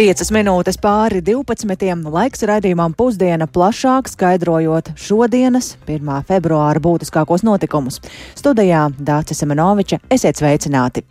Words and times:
5 0.00 0.30
minūtes 0.32 0.78
pāri 0.80 1.18
12. 1.20 2.06
laiks 2.08 2.40
raidījumam 2.48 2.94
pusdiena 2.96 3.44
plašāk 3.44 4.06
skaidrojot 4.08 4.86
šodienas, 4.96 5.74
1. 5.84 6.08
februāra 6.24 6.80
būtiskākos 6.80 7.44
notikumus. 7.44 7.98
Studijā 8.38 8.86
Dācis 8.96 9.42
Semenoviča 9.44 9.98
esiet 10.08 10.40
sveicināti! 10.40 11.04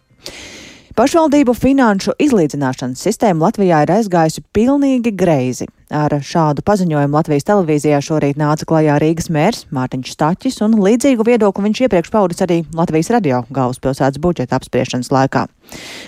Pašvaldību 0.97 1.53
finanšu 1.53 2.17
izlīdzināšanas 2.17 3.05
sistēma 3.05 3.51
Latvijā 3.51 3.83
ir 3.85 3.93
aizgājusi 3.99 4.41
pilnīgi 4.57 5.13
greizi. 5.13 5.69
Ar 5.89 6.13
šādu 6.21 6.61
paziņojumu 6.61 7.17
Latvijas 7.17 7.47
televīzijā 7.47 7.97
šorīt 8.05 8.37
nāca 8.37 8.67
klajā 8.69 8.99
Rīgas 9.01 9.31
mērs 9.33 9.63
Mārtiņš 9.73 10.11
Staķis, 10.13 10.59
un 10.61 10.75
līdzīgu 10.85 11.25
viedokli 11.25 11.65
viņš 11.65 11.81
iepriekš 11.87 12.11
paudis 12.13 12.43
arī 12.45 12.59
Latvijas 12.77 13.09
radio 13.15 13.39
galvaspilsētas 13.49 14.21
budžeta 14.21 14.59
apspriešanas 14.59 15.09
laikā. 15.09 15.47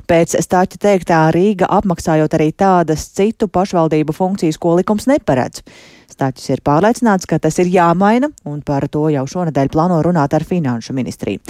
Pēc 0.06 0.36
Staķa 0.46 0.78
teiktā 0.86 1.24
Rīga 1.34 1.70
apmaksājot 1.80 2.38
arī 2.38 2.52
tādas 2.54 3.08
citu 3.10 3.50
pašvaldību 3.50 4.14
funkcijas, 4.14 4.62
ko 4.62 4.76
likums 4.78 5.10
neparedz. 5.10 5.64
Stāķis 6.12 6.52
ir 6.52 6.62
pārliecināts, 6.62 7.26
ka 7.26 7.40
tas 7.42 7.58
ir 7.64 7.72
jāmaina, 7.72 8.30
un 8.46 8.62
par 8.62 8.86
to 8.92 9.08
jau 9.10 9.24
šonadēļ 9.34 9.72
plāno 9.74 9.98
runāt 10.06 10.36
ar 10.38 10.46
Finanšu 10.46 10.94
ministriju. 10.94 11.42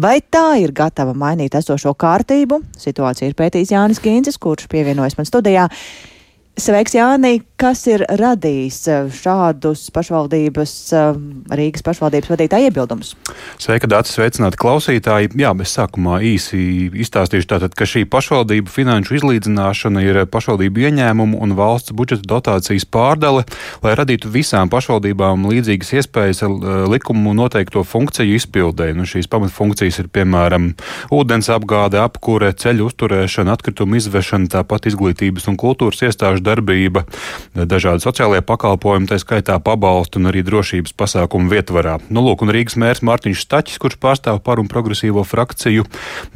Vai 0.00 0.20
tā 0.22 0.54
ir 0.62 0.72
gatava 0.72 1.12
mainīt 1.12 1.58
esošo 1.58 1.92
kārtību? 1.98 2.62
Situācija 2.80 3.28
ir 3.28 3.36
pētījis 3.36 3.74
Jānis 3.74 4.00
Kīncis, 4.00 4.40
kurš 4.40 4.70
pievienojas 4.72 5.18
man 5.18 5.28
studijā. 5.28 5.68
Sveiks, 6.54 6.94
Jānī! 6.94 7.40
Kas 7.58 7.80
ir 7.88 8.02
radījis 8.06 8.76
eh, 8.90 9.06
šādus 9.10 9.88
pašvaldības, 9.94 10.72
eh, 10.94 11.16
Rīgas 11.58 11.82
pašvaldības 11.86 12.30
vadītāju 12.30 12.68
iebildumus? 12.68 13.14
Sveika, 13.58 13.88
Dārts! 13.90 14.12
Sveicināti 14.14 14.58
klausītāji! 14.62 15.32
Jā, 15.40 15.50
mēs 15.56 15.72
sākumā 15.74 16.20
īsi 16.22 16.92
izstāstīšu 17.02 17.48
tātad, 17.50 17.74
ka 17.74 17.88
šī 17.88 18.04
pašvaldību 18.10 18.70
finanšu 18.70 19.16
izlīdzināšana 19.18 20.04
ir 20.06 20.20
pašvaldību 20.30 20.84
ieņēmumu 20.84 21.40
un 21.42 21.56
valsts 21.58 21.94
budžeta 21.96 22.28
dotācijas 22.34 22.86
pārdale, 22.86 23.42
lai 23.82 23.96
radītu 23.98 24.30
visām 24.34 24.70
pašvaldībām 24.70 25.48
līdzīgas 25.50 25.90
iespējas 25.98 26.44
eh, 26.46 26.54
likumu 26.90 27.34
noteikto 27.34 27.82
funkciju 27.82 28.38
izpildē. 28.38 28.92
Nu, 28.94 29.08
šīs 29.10 29.30
pamatfunkcijas 29.32 30.04
ir 30.04 30.12
piemēram 30.14 30.70
ūdens 31.10 31.50
apgāde, 31.50 31.98
apkure, 32.02 32.52
ceļu 32.54 32.92
uzturēšana, 32.92 33.58
atkritumu 33.58 33.98
izvešana, 33.98 34.52
tāpat 34.58 34.92
izglītības 34.92 35.50
un 35.50 35.58
kultūras 35.58 36.06
iestāžu 36.06 36.43
darbība, 36.44 37.04
dažādi 37.54 38.04
sociālie 38.04 38.42
pakalpojumi, 38.44 39.08
tā 39.10 39.18
skaitā 39.22 39.56
pabalstu 39.62 40.20
un 40.20 40.30
arī 40.30 40.44
drošības 40.46 40.94
pasākumu 40.98 41.50
vietvarā. 41.52 41.98
Nu, 42.12 42.24
lūk, 42.26 42.44
un 42.44 42.52
Rīgas 42.54 42.76
mērs 42.80 43.02
Mārtiņš 43.06 43.44
Staķis, 43.44 43.80
kurš 43.82 43.98
pārstāv 44.02 44.40
par 44.44 44.60
un 44.62 44.68
progresīvo 44.70 45.24
frakciju, 45.26 45.86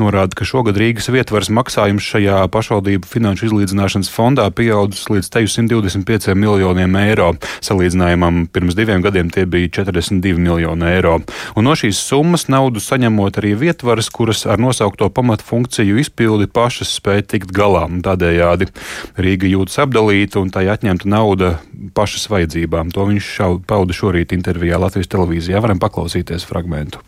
norāda, 0.01 0.37
ka 0.39 0.49
šogad 0.49 0.79
Rīgas 0.81 1.11
vietvaras 1.13 1.51
maksājums 1.53 2.07
šajā 2.09 2.41
pašvaldību 2.55 3.09
finanšu 3.09 3.49
izlīdzināšanas 3.51 4.11
fondā 4.13 4.49
pieaudzis 4.55 5.09
līdz 5.13 5.31
125 5.49 6.35
miljoniem 6.39 6.97
eiro. 7.03 7.33
Salīdzinājumam 7.65 8.47
pirms 8.53 8.77
diviem 8.79 9.05
gadiem 9.05 9.33
tie 9.35 9.45
bija 9.47 9.71
42 9.81 10.41
miljoni 10.41 10.89
eiro. 10.89 11.19
Un 11.57 11.69
no 11.69 11.77
šīs 11.79 12.01
summas 12.01 12.49
naudu 12.53 12.83
saņemot 12.83 13.41
arī 13.41 13.55
vietvaras, 13.59 14.11
kuras 14.15 14.45
ar 14.49 14.61
nosaukto 14.63 15.11
pamatfunkciju 15.15 16.01
izpildi 16.03 16.49
pašas 16.51 16.95
spēj 16.99 17.27
tikt 17.35 17.53
galā. 17.55 17.87
Tādējādi 18.05 18.71
Rīga 19.19 19.51
jūtas 19.51 19.81
apdraudēta 19.85 19.98
sadalīta 19.99 20.39
un 20.39 20.51
tai 20.55 20.69
atņemta 20.71 21.09
nauda 21.11 21.59
pašas 21.95 22.29
vajadzībām. 22.31 22.93
To 22.95 23.09
viņš 23.11 23.35
šau, 23.39 23.59
pauda 23.67 23.93
šorīt 23.93 24.33
intervijā 24.33 24.79
Latvijas 24.79 25.11
televīzijā. 25.11 25.61
Varam 25.61 25.79
paklausīties 25.79 26.47
fragmentu. 26.47 27.03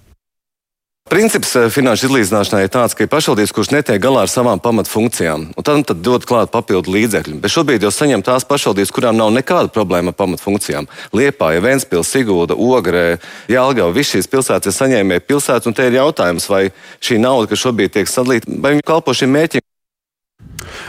Princips 1.10 1.56
eh, 1.58 1.66
finanšu 1.70 2.06
izlīdzināšanai 2.06 2.66
ir 2.66 2.70
tāds, 2.70 2.94
ka 2.94 3.02
ir 3.02 3.10
pašvaldības, 3.10 3.52
kurš 3.54 3.70
netiek 3.72 3.98
galā 3.98 4.22
ar 4.26 4.30
savām 4.30 4.60
pamatfunkcijām, 4.62 5.48
un 5.58 5.66
tad, 5.66 5.80
tad 5.88 6.04
dod 6.06 6.22
klāt 6.22 6.52
papildu 6.54 6.92
līdzekļu. 6.94 7.40
Bet 7.42 7.50
šobrīd 7.50 7.82
jau 7.82 7.90
saņem 7.90 8.22
tās 8.22 8.46
pašvaldības, 8.46 8.92
kurām 8.94 9.18
nav 9.18 9.32
nekāda 9.34 9.72
problēma 9.74 10.12
ar 10.14 10.18
pamatfunkcijām. 10.20 10.86
Liepāja, 11.16 11.64
Ventspils, 11.64 12.12
Sigūda, 12.14 12.54
Ogrē, 12.54 13.18
Jālgava, 13.50 13.90
visas 13.96 14.20
šīs 14.20 14.30
pilsētas 14.30 14.70
ir 14.70 14.76
saņēmēji 14.76 15.26
pilsētas, 15.26 15.66
un 15.66 15.74
te 15.74 15.88
ir 15.88 15.98
jautājums, 15.98 16.46
vai 16.52 16.68
šī 17.02 17.18
nauda, 17.24 17.50
kas 17.50 17.64
šobrīd 17.64 17.96
tiek 17.96 18.12
sadalīta, 18.12 18.60
vai 18.62 18.76
viņi 18.76 18.86
kalpo 18.92 19.16
šiem 19.16 19.34
mērķiem. 19.34 19.69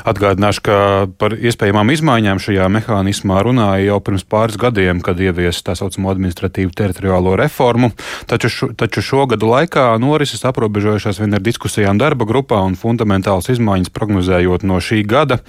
Atgādināšu, 0.08 0.64
ka 0.66 0.78
par 1.22 1.36
iespējamām 1.38 1.92
izmaiņām 1.94 2.42
šajā 2.42 2.68
mehānismā 2.74 3.42
runāja 3.46 3.92
jau 3.92 4.00
pirms 4.06 4.26
pāris 4.26 4.58
gadiem, 4.62 5.02
kad 5.06 5.20
ieviesa 5.22 5.68
tā 5.70 5.76
saucamo 5.78 6.12
administratīvu 6.14 6.74
teritoriālo 6.78 7.36
reformu. 7.40 7.92
Taču, 8.30 8.50
šo, 8.50 8.72
taču 8.78 9.04
šo 9.06 9.28
gadu 9.32 9.52
laikā 9.52 9.92
norises 10.02 10.46
aprobežojušās 10.50 11.22
vien 11.22 11.38
ar 11.38 11.46
diskusijām 11.46 12.02
darba 12.02 12.28
grupā 12.30 12.64
un 12.66 12.80
fundamentālas 12.80 13.52
izmaiņas 13.54 13.94
prognozējot 13.94 14.66
no 14.68 14.82
šī 14.82 15.04
gada 15.06 15.42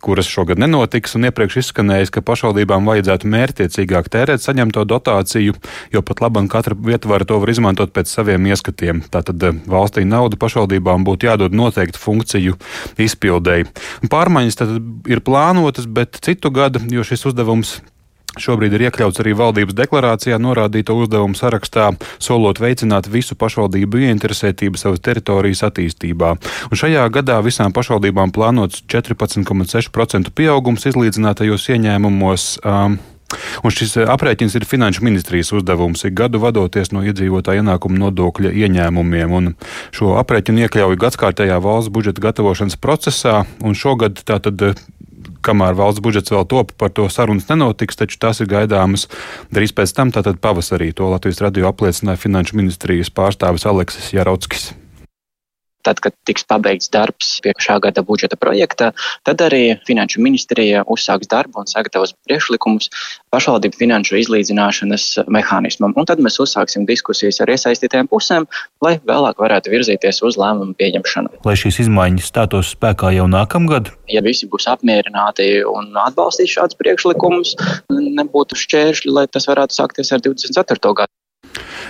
kuras 0.00 0.28
šogad 0.30 0.60
nenotiks, 0.60 1.14
un 1.18 1.28
iepriekš 1.28 1.60
izskanējis, 1.62 2.12
ka 2.14 2.22
pašvaldībām 2.24 2.88
vajadzētu 2.88 3.28
mērķiecīgāk 3.30 4.08
tērēt 4.12 4.42
saņemto 4.44 4.84
dotāciju, 4.88 5.56
jo 5.92 6.02
pat 6.06 6.22
labam 6.24 6.48
katra 6.50 6.76
vietvara 6.76 7.28
to 7.28 7.40
var 7.42 7.52
izmantot 7.52 7.92
pēc 7.96 8.10
saviem 8.10 8.48
ieskatiem. 8.50 9.04
Tātad 9.12 9.46
eh, 9.46 9.60
valstī 9.70 10.06
nauda 10.08 10.40
pašvaldībām 10.40 11.04
būtu 11.06 11.30
jādod 11.30 11.56
noteiktu 11.56 12.00
funkciju 12.00 12.56
izpildēji. 13.00 13.68
Pārmaiņas 14.10 14.60
tad 14.62 14.76
ir 15.10 15.24
plānotas, 15.24 15.88
bet 15.90 16.20
citu 16.24 16.52
gadu, 16.54 16.82
jo 16.90 17.04
šis 17.06 17.28
uzdevums 17.32 17.78
Šobrīd 18.38 18.76
ir 18.76 18.86
iekļauts 18.86 19.18
arī 19.22 19.34
valdības 19.34 19.74
deklarācijā 19.74 20.38
norādīto 20.38 20.94
uzdevumu 20.94 21.34
sarakstā, 21.34 21.90
solot 22.22 22.60
veicināt 22.62 23.08
visu 23.10 23.34
pašvaldību 23.34 24.04
ieinteresētību 24.06 24.78
savas 24.78 25.02
teritorijas 25.02 25.64
attīstībā. 25.66 26.34
Un 26.70 26.82
šajā 26.82 27.08
gadā 27.10 27.40
visām 27.42 27.74
pašvaldībām 27.74 28.30
plānots 28.34 28.84
14,6% 28.86 30.30
pieaugums 30.36 30.86
izlīdzinātajos 30.92 31.70
ieņēmumos. 31.74 32.52
Um, 32.62 33.00
Un 33.62 33.70
šis 33.70 33.92
aprēķins 34.10 34.56
ir 34.58 34.66
Finanšu 34.66 35.04
ministrijas 35.06 35.52
uzdevums 35.54 36.02
ik 36.08 36.16
gadu 36.18 36.40
vadoties 36.42 36.90
no 36.94 37.04
iedzīvotāja 37.06 37.62
ienākuma 37.62 38.00
nodokļa 38.04 38.50
ieņēmumiem. 38.64 39.34
Un 39.38 39.52
šo 39.94 40.16
aprēķinu 40.18 40.64
iekļauj 40.66 40.98
gadskārtējā 41.04 41.60
valsts 41.62 41.92
budžeta 41.94 42.24
gatavošanas 42.26 42.78
procesā, 42.82 43.44
un 43.62 43.78
šogad 43.78 44.22
tātad 44.26 44.72
kamēr 45.46 45.78
valsts 45.78 46.02
budžets 46.04 46.32
vēl 46.34 46.46
top, 46.50 46.74
par 46.80 46.92
to 46.96 47.08
sarunas 47.12 47.48
nenotiks, 47.50 47.98
taču 48.00 48.20
tās 48.22 48.42
ir 48.42 48.50
gaidāmas 48.50 49.08
drīz 49.54 49.74
pēc 49.76 49.94
tam, 49.96 50.12
tātad 50.14 50.40
pavasarī. 50.42 50.92
To 50.96 51.10
Latvijas 51.12 51.42
radio 51.44 51.70
apliecināja 51.70 52.20
Finanšu 52.20 52.60
ministrijas 52.60 53.12
pārstāvis 53.14 53.68
Aleksis 53.68 54.12
Jarockis. 54.16 54.70
Tad, 55.86 56.00
kad 56.04 56.14
tiks 56.28 56.44
pabeigts 56.48 56.90
darbs 56.92 57.38
pie 57.44 57.54
šā 57.60 57.78
gada 57.84 58.02
budžeta 58.06 58.36
projekta, 58.40 58.90
tad 59.24 59.40
arī 59.44 59.78
Finanšu 59.88 60.20
ministrija 60.24 60.84
uzsāks 60.90 61.30
darbu 61.30 61.62
un 61.62 61.70
sagatavos 61.70 62.12
priekšlikumus 62.28 62.90
pašvaldību 63.32 63.78
finanšu 63.80 64.18
izlīdzināšanas 64.20 65.06
mehānismam. 65.32 65.94
Un 65.96 66.08
tad 66.08 66.20
mēs 66.22 66.40
uzsāksim 66.42 66.86
diskusijas 66.88 67.40
ar 67.40 67.52
iesaistītajām 67.54 68.10
pusēm, 68.10 68.48
lai 68.84 68.96
vēlāk 69.06 69.40
varētu 69.40 69.72
virzīties 69.72 70.22
uz 70.26 70.38
lēmumu 70.40 70.76
pieņemšanu. 70.80 71.40
Lai 71.46 71.56
šīs 71.58 71.82
izmaiņas 71.86 72.30
stātos 72.32 72.74
spēkā 72.74 73.14
jau 73.16 73.28
nākamgad? 73.30 73.92
Ja 74.10 74.24
visi 74.26 74.48
būs 74.50 74.68
apmierināti 74.70 75.62
un 75.68 75.94
atbalstīs 76.06 76.56
šādus 76.56 76.78
priekšlikumus, 76.80 77.56
nebūtu 77.94 78.58
šķēršļi, 78.58 79.16
lai 79.16 79.26
tas 79.30 79.48
varētu 79.50 79.80
sākties 79.80 80.12
ar 80.16 80.24
24. 80.26 80.94
gadu. 81.02 81.19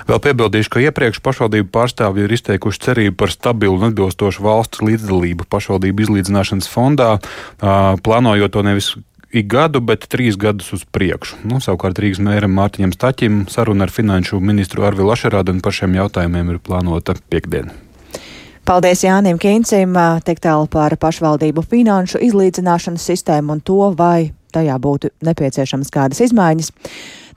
Vēl 0.08 0.22
piebildīšu, 0.24 0.70
ka 0.72 0.84
iepriekš 0.86 1.20
pašvaldību 1.24 1.68
pārstāvji 1.74 2.24
ir 2.24 2.34
izteikuši 2.38 2.82
cerību 2.86 3.18
par 3.20 3.34
stabilu 3.34 3.76
un 3.76 3.90
atbilstošu 3.90 4.44
valsts 4.46 4.82
līdzdalību 4.84 5.48
pašvaldību 5.50 6.06
izlīdzināšanas 6.06 6.70
fondā, 6.70 7.12
plānojot 7.60 8.54
to 8.54 8.64
nevis 8.66 8.94
ik 9.30 9.46
gadu, 9.50 9.80
bet 9.80 10.08
trīs 10.10 10.38
gadus 10.40 10.72
uz 10.74 10.82
priekšu. 10.84 11.42
Nu, 11.46 11.60
savukārt 11.62 12.00
Rīgas 12.02 12.22
mēram 12.24 12.54
Mārtiņam 12.56 12.94
Staķim 12.96 13.44
saruna 13.50 13.86
ar 13.86 13.94
finanšu 13.94 14.40
ministru 14.42 14.86
Arvilu 14.88 15.12
Ašerādenu 15.14 15.62
par 15.62 15.76
šiem 15.76 15.94
jautājumiem 16.00 16.50
ir 16.54 16.58
plānota 16.64 17.14
piekdiena. 17.30 17.70
Paldies 18.66 19.02
Jānim 19.02 19.38
Kīncim, 19.40 19.94
tik 20.26 20.42
tālu 20.42 20.68
par 20.70 20.94
pašvaldību 21.00 21.64
finanšu 21.66 22.20
izlīdzināšanas 22.26 23.06
sistēmu 23.12 23.56
un 23.56 23.62
to, 23.64 23.78
vai 23.98 24.30
tajā 24.54 24.76
būtu 24.82 25.10
nepieciešamas 25.26 25.92
kādas 25.94 26.20
izmaiņas. 26.26 26.70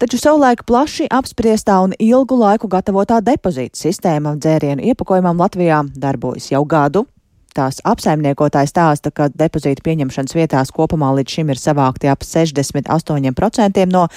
Taču 0.01 0.19
savulaik 0.19 0.65
plaši 0.67 1.07
apspriestā 1.13 1.77
un 1.85 1.93
ilgu 2.01 2.35
laiku 2.39 2.67
gatavotā 2.67 3.21
depozīta 3.23 3.79
sistēma 3.79 4.35
dzērienu 4.41 4.83
iepakojumam 4.91 5.39
Latvijā 5.39 5.83
darbojas 5.95 6.49
jau 6.51 6.63
gadu. 6.65 7.05
Tās 7.53 7.77
apsaimniekotāji 7.85 8.71
stāsta, 8.71 9.11
ka 9.13 9.27
depozīta 9.29 9.83
pieņemšanas 9.85 10.33
vietās 10.33 10.71
kopumā 10.73 11.11
līdz 11.19 11.35
šim 11.35 11.51
ir 11.53 11.61
savākti 11.61 12.09
ap 12.09 12.25
68% 12.25 13.85
no 13.91 14.07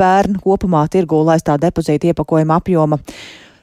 pērn 0.00 0.40
kopumā 0.42 0.82
tirgū 0.90 1.22
laistā 1.28 1.54
depozīta 1.62 2.10
iepakojuma 2.10 2.58
apjoma. 2.58 2.98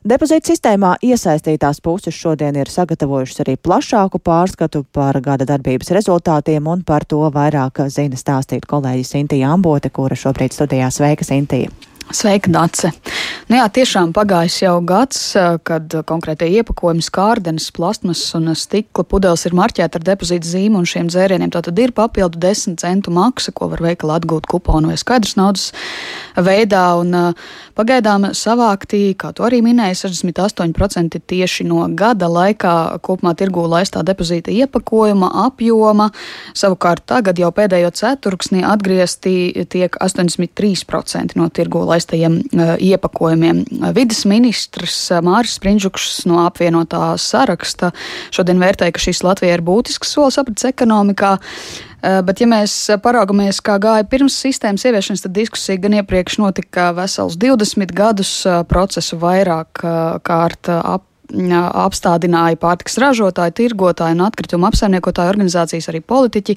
Depozīta 0.08 0.54
sistēmā 0.54 0.94
iesaistītās 1.04 1.82
puses 1.84 2.16
šodien 2.16 2.56
ir 2.56 2.70
sagatavojušas 2.72 3.42
arī 3.44 3.56
plašāku 3.60 4.22
pārskatu 4.24 4.86
par 4.96 5.20
gada 5.26 5.44
darbības 5.50 5.92
rezultātiem, 5.98 6.70
un 6.72 6.86
par 6.88 7.04
to 7.04 7.20
vairāk 7.36 7.82
zina 7.92 8.16
stāstīt 8.16 8.70
kolēģi 8.72 9.04
Sintīja 9.10 9.52
Ambote, 9.52 9.92
kura 9.92 10.16
šobrīd 10.16 10.56
studijā. 10.56 10.88
Sveika, 10.96 11.28
Sintīja! 11.28 11.97
Sveika, 12.12 12.48
Dace! 12.48 12.94
Nu 13.48 13.58
jā, 13.58 13.66
tiešām 13.68 14.14
pagājis 14.16 14.62
jau 14.62 14.78
gads, 14.88 15.20
kad 15.68 15.92
konkrētie 16.08 16.48
iepakojumi, 16.60 17.04
skārdenes, 17.04 17.68
plasmas 17.76 18.22
un 18.38 18.54
stikla 18.56 19.04
pudeles 19.04 19.44
ir 19.48 19.56
marķēti 19.58 20.00
ar 20.00 20.06
depozītu 20.08 20.48
zīmu, 20.48 20.80
un 20.80 20.88
šiem 20.88 21.10
dzērieniem 21.12 21.52
tātad 21.52 21.80
ir 21.84 21.92
papildu 21.96 22.40
10 22.44 22.80
centu 22.80 23.12
maksa, 23.12 23.52
ko 23.52 23.68
var 23.74 23.84
veikalā 23.84 24.22
atgūt 24.22 24.48
kuponu 24.48 24.92
vai 24.92 25.00
skaidrs 25.00 25.36
naudas 25.40 25.74
veidā. 26.36 26.86
Un, 27.02 27.36
pagaidām 27.78 28.32
savāktī, 28.38 29.12
kā 29.20 29.32
to 29.36 29.46
arī 29.48 29.60
minēja, 29.66 30.08
68% 30.08 31.20
tieši 31.30 31.68
no 31.68 31.84
gada 31.98 32.30
laikā 32.32 32.74
kopumā 33.06 33.36
tirgū 33.38 33.68
laistā 33.70 34.02
depozīta 34.08 34.54
iepakojuma 34.54 35.30
apjoma. 35.46 36.10
Savukārt 36.58 37.06
tagad 37.10 37.40
jau 37.42 37.52
pēdējo 37.54 37.92
ceturksni 38.00 38.64
atgriezti 38.66 39.66
tiek 39.70 40.00
83% 40.02 41.38
no 41.38 41.52
tirgū 41.54 41.84
laistā 41.86 41.97
palaistajiem 41.98 42.42
iepakojumiem. 42.80 43.64
Vides 43.96 44.26
ministrs 44.30 45.10
Māris 45.26 45.58
Sprindžuks 45.58 46.26
no 46.30 46.44
apvienotā 46.46 47.18
saraksta 47.18 47.92
šodien 48.32 48.62
vērtēja, 48.62 48.94
ka 48.94 49.02
šis 49.02 49.24
Latvijai 49.26 49.58
ir 49.58 49.66
būtisks 49.66 50.14
solis 50.14 50.38
aprits 50.38 50.68
ekonomikā. 50.70 51.38
Bet, 51.98 52.40
ja 52.40 52.48
mēs 52.48 52.74
paraugamies, 53.02 53.60
kā 53.66 53.80
gāja 53.82 54.06
pirms 54.06 54.38
sistēmas 54.38 54.86
ieviešanas, 54.86 55.26
tad 55.26 55.34
diskusija 55.34 55.82
gan 55.82 55.98
iepriekš 55.98 56.38
notika 56.38 56.92
vesels 56.96 57.38
20 57.42 57.94
gadus 57.98 58.34
procesu 58.70 59.18
vairāk 59.18 59.82
kārt 60.24 60.70
ap 60.70 61.08
apstādināja 61.28 62.56
pārtiks 62.60 62.98
ražotāji, 63.02 63.56
tirgotāji 63.60 64.16
un 64.16 64.24
atkritumu 64.28 64.68
apsaimniekotāju 64.70 65.32
organizācijas, 65.34 65.90
arī 65.92 66.00
politiķi. 66.02 66.56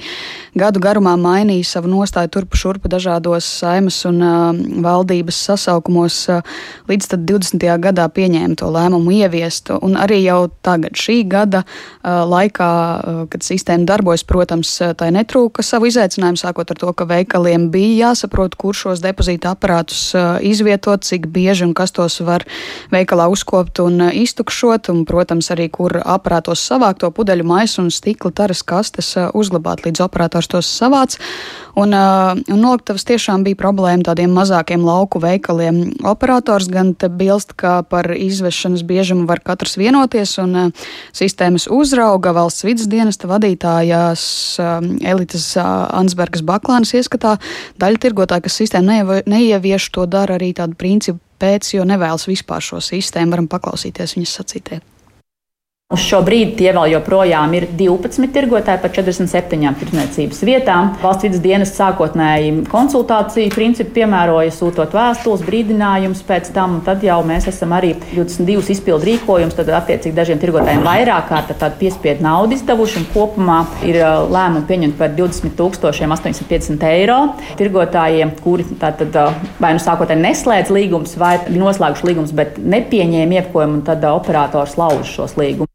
Gadu 0.58 0.80
garumā 0.82 1.16
mainīja 1.18 1.66
savu 1.66 1.90
nostāju 1.90 2.30
turpu 2.30 2.58
šurpu 2.58 2.90
dažādos 2.90 3.46
saimas 3.60 4.04
un 4.06 4.20
uh, 4.22 4.54
valdības 4.84 5.40
sasaukumos, 5.50 6.20
uh, 6.30 6.46
līdz 6.90 7.10
20. 7.16 7.66
gadā 7.82 8.06
pieņēma 8.08 8.58
to 8.60 8.70
lēmumu 8.70 9.14
ieviest. 9.18 9.72
Un 9.82 9.98
arī 9.98 10.22
jau 10.22 10.48
tagad, 10.62 10.94
šī 10.94 11.24
gada 11.28 11.64
uh, 11.64 12.22
laikā, 12.30 12.70
uh, 12.70 13.20
kad 13.30 13.46
sistēma 13.46 13.88
darbojas, 13.88 14.24
protams, 14.24 14.76
tai 14.96 15.10
netrūka 15.14 15.64
savu 15.66 15.90
izaicinājumu, 15.90 16.38
sākot 16.38 16.70
ar 16.70 16.78
to, 16.78 16.94
ka 16.94 17.08
veikaliem 17.10 17.70
bija 17.74 18.10
jāsaprot, 18.10 18.54
kur 18.54 18.76
šos 18.76 19.02
depozīta 19.02 19.56
aparātus 19.56 20.12
uh, 20.14 20.38
izvietot, 20.38 21.02
cik 21.06 21.26
bieži 21.32 21.66
un 21.66 21.74
kas 21.74 21.94
tos 21.96 22.20
var 22.22 22.46
veikalā 22.94 23.26
uzkopt 23.32 23.82
un 23.82 24.06
uh, 24.06 24.14
iztukšot 24.14 24.59
iztukšot, 24.60 24.90
un, 24.92 25.04
protams, 25.04 25.50
arī 25.50 25.68
kur 25.70 26.00
aparātos 26.04 26.60
savākt 26.60 27.00
to 27.00 27.10
pudeļu 27.10 27.44
maisu 27.44 27.82
un 27.82 27.90
stikla 27.90 28.30
taras 28.30 28.62
kastes 28.62 29.16
uh, 29.16 29.30
uzglabāt, 29.34 29.84
līdz 29.84 30.02
operators 30.04 30.48
tos 30.48 30.66
savāc. 30.66 31.16
Un, 31.76 31.94
uh, 31.94 32.36
un 32.50 32.60
noliktavas 32.60 33.04
tiešām 33.06 33.44
bija 33.44 33.56
problēma 33.56 34.04
tādiem 34.04 34.32
mazākiem 34.34 34.84
lauku 34.84 35.20
veikaliem. 35.20 35.94
Operators 36.04 36.68
gan 36.68 36.94
te 36.94 37.08
bilst, 37.08 37.54
ka 37.56 37.82
par 37.82 38.10
izvešanas 38.12 38.82
biežumu 38.84 39.26
var 39.26 39.40
katrs 39.40 39.78
vienoties, 39.80 40.36
un 40.42 40.56
uh, 40.56 40.90
sistēmas 41.12 41.68
uzrauga 41.70 42.34
valsts 42.36 42.66
vidas 42.66 42.90
dienesta 42.90 43.30
vadītājās 43.30 44.22
Elitas 44.60 45.46
Ansbergas 45.56 46.44
Baklānas 46.44 46.92
ieskatā 46.94 47.38
daļa 47.80 48.02
tirgotāji, 48.02 48.46
kas 48.46 48.60
sistēmu 48.60 49.22
neievieš, 49.30 49.90
to 49.94 50.06
dara 50.10 50.36
arī 50.36 50.52
tādu 50.56 50.76
principu 50.78 51.29
pēc, 51.40 51.74
jo 51.76 51.86
nevēlas 51.88 52.28
vispār 52.30 52.64
šo 52.64 52.82
sistēmu. 52.84 53.34
Varam 53.34 53.50
paklausīties 53.50 54.16
viņas 54.18 54.38
sacītē. 54.40 54.80
Uz 55.90 56.04
šo 56.06 56.20
brīdi 56.22 56.52
tie 56.54 56.70
vēl 56.70 56.92
joprojām 56.92 57.50
ir 57.58 57.64
12 57.74 58.30
tirgotāji 58.30 58.78
par 58.78 58.92
47 58.94 59.72
tirdzniecības 59.80 60.42
vietām. 60.46 60.92
Valsts 61.02 61.24
vidas 61.26 61.40
dienas 61.42 61.72
sākotnēji 61.74 62.52
konsultāciju 62.70 63.50
principu 63.50 63.96
piemēroja, 63.96 64.52
sūtot 64.54 64.94
vēstules, 64.94 65.42
brīdinājumus 65.48 66.20
pēc 66.28 66.52
tam, 66.54 66.76
un 66.76 66.84
tad 66.86 67.02
jau 67.02 67.16
mēs 67.26 67.48
esam 67.50 67.74
arī 67.74 67.96
22 68.12 68.70
izpildu 68.76 69.08
rīkojumus, 69.08 69.56
tad 69.58 69.72
attiecīgi 69.80 70.14
dažiem 70.14 70.38
tirgotājiem 70.44 70.86
vairāk 70.86 71.26
kārt 71.32 71.50
tādu 71.58 71.80
piespiedu 71.82 72.22
naudu 72.22 72.54
izdevuši, 72.54 73.02
un 73.02 73.08
kopumā 73.10 73.58
ir 73.82 73.98
uh, 73.98 74.30
lēmumi 74.30 74.70
pieņemti 74.70 74.98
par 75.00 75.10
20 75.18 75.58
850 75.66 76.86
eiro. 76.92 77.18
Tirgotājiem, 77.58 78.36
kuri 78.46 78.68
tātad 78.78 79.18
uh, 79.18 79.42
vai 79.58 79.74
nu 79.74 79.82
sākotnēji 79.82 80.22
neslēdz 80.22 80.70
līgumus, 80.70 81.18
vai 81.18 81.34
noslēguši 81.50 82.08
līgumus, 82.12 82.38
bet 82.38 82.62
nepieņēma 82.62 83.40
iepakojumu, 83.40 83.80
un 83.80 83.84
tad 83.90 84.06
uh, 84.06 84.14
operators 84.22 84.78
lauž 84.78 85.18
šos 85.18 85.34
līgumus. 85.34 85.66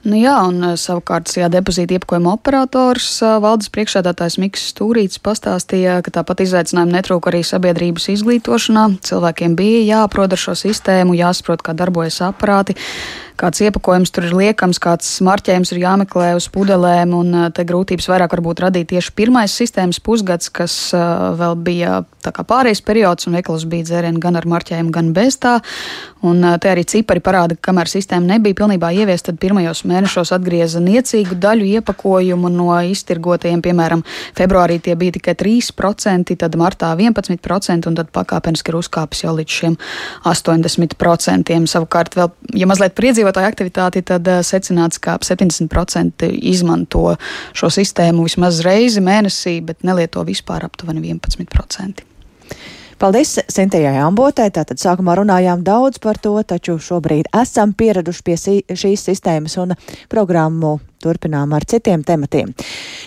Nu 0.00 0.16
jā, 0.16 0.32
un 0.48 0.62
eh, 0.64 0.76
savukārt 0.80 1.28
šajā 1.28 1.50
depozīta 1.52 1.98
iepakojuma 1.98 2.32
operators 2.38 3.18
eh, 3.20 3.34
valdes 3.44 3.68
priekšsēdētājs 3.74 4.38
Mikls 4.40 4.70
Stūrīts 4.72 5.20
pastāstīja, 5.20 5.98
ka 6.06 6.14
tāpat 6.14 6.40
izaicinājumi 6.46 6.96
netrūka 6.96 7.28
arī 7.28 7.42
sabiedrības 7.44 8.08
izglītošanā. 8.14 8.86
Cilvēkiem 9.04 9.58
bija 9.58 9.82
jāaprod 9.90 10.32
ar 10.32 10.40
šo 10.40 10.56
sistēmu, 10.56 11.18
jāsaprot, 11.20 11.60
kā 11.66 11.76
darbojas 11.76 12.22
aparāti 12.24 12.78
kāds 13.40 13.62
iepakojums 13.64 14.12
tur 14.12 14.28
ir 14.28 14.36
liekams, 14.36 14.80
kāds 14.82 15.08
marķējums 15.24 15.72
ir 15.74 15.82
jāmeklē 15.84 16.34
uz 16.38 16.48
pudelēm, 16.52 17.14
un 17.16 17.34
uh, 17.36 17.48
te 17.54 17.64
grūtības 17.68 18.10
vairāk 18.12 18.36
varbūt 18.36 18.64
radīja 18.66 18.92
tieši 18.94 19.14
pirmais 19.16 19.54
sistēmas 19.56 20.00
pusgads, 20.04 20.52
kas 20.52 20.76
uh, 20.96 21.30
vēl 21.40 21.56
bija 21.64 22.02
pārējais 22.20 22.82
periods, 22.84 23.26
un 23.26 23.38
veikalos 23.38 23.64
bija 23.70 23.86
dzērieni 23.88 24.20
gan 24.20 24.36
ar 24.36 24.46
marķējumu, 24.48 24.92
gan 24.92 25.12
bez 25.16 25.38
tā. 25.40 25.58
Un 26.26 26.42
uh, 26.44 26.58
te 26.60 26.68
arī 26.68 26.84
cipari 26.84 27.22
parāda, 27.24 27.56
ka 27.56 27.70
kamēr 27.70 27.88
sistēma 27.88 28.34
nebija 28.34 28.58
pilnībā 28.58 28.90
ieviesta, 28.92 29.30
tad 29.30 29.40
pirmajos 29.40 29.84
mēnešos 29.88 30.34
atgrieza 30.36 30.82
niecīgu 30.84 31.38
daļu 31.40 31.68
iepakojumu 31.78 32.50
no 32.52 32.74
iztirgotajiem. 32.90 33.62
Piemēram, 33.64 34.02
februārī 34.36 34.80
tie 34.84 34.96
bija 35.00 35.16
tikai 35.16 35.36
3%, 35.40 36.36
tad 36.40 36.58
martā 36.60 36.92
11%, 36.98 37.88
un 37.88 37.96
tad 37.96 38.12
pakāpeniski 38.12 38.72
ir 38.72 38.80
uzkāpis 38.80 39.24
jau 39.24 39.34
līdz 39.38 39.56
šiem 39.60 39.78
80%. 40.28 41.56
Savukārt, 41.70 42.18
vēl, 42.18 42.32
ja 42.58 42.68
mazliet 42.68 42.96
priedzīvot, 42.98 43.29
iedzīvotāju 43.30 43.50
aktivitāti, 43.50 44.02
tad 44.02 44.26
uh, 44.28 44.42
secināts, 44.42 44.98
ka 44.98 45.14
ap 45.14 45.24
70% 45.24 46.28
izmanto 46.42 47.16
šo 47.54 47.70
sistēmu 47.70 48.24
vismaz 48.26 48.60
reizi 48.64 49.00
mēnesī, 49.00 49.60
bet 49.62 49.82
nelieto 49.82 50.24
vispār 50.24 50.64
aptuveni 50.64 51.00
11%. 51.14 52.04
Paldies 53.00 53.38
Sintējai 53.48 53.96
Ambotē. 54.04 54.50
Tātad 54.52 54.76
sākumā 54.76 55.14
runājām 55.16 55.62
daudz 55.64 55.98
par 55.98 56.18
to, 56.20 56.34
taču 56.42 56.76
šobrīd 56.76 57.30
esam 57.32 57.72
pieraduši 57.72 58.22
pie 58.22 58.36
šīs 58.76 59.06
sistēmas 59.08 59.56
un 59.56 59.72
programmu 60.10 60.80
Turpinām 61.00 61.54
ar 61.56 61.64
citiem 61.64 62.02
tematiem. 62.04 62.52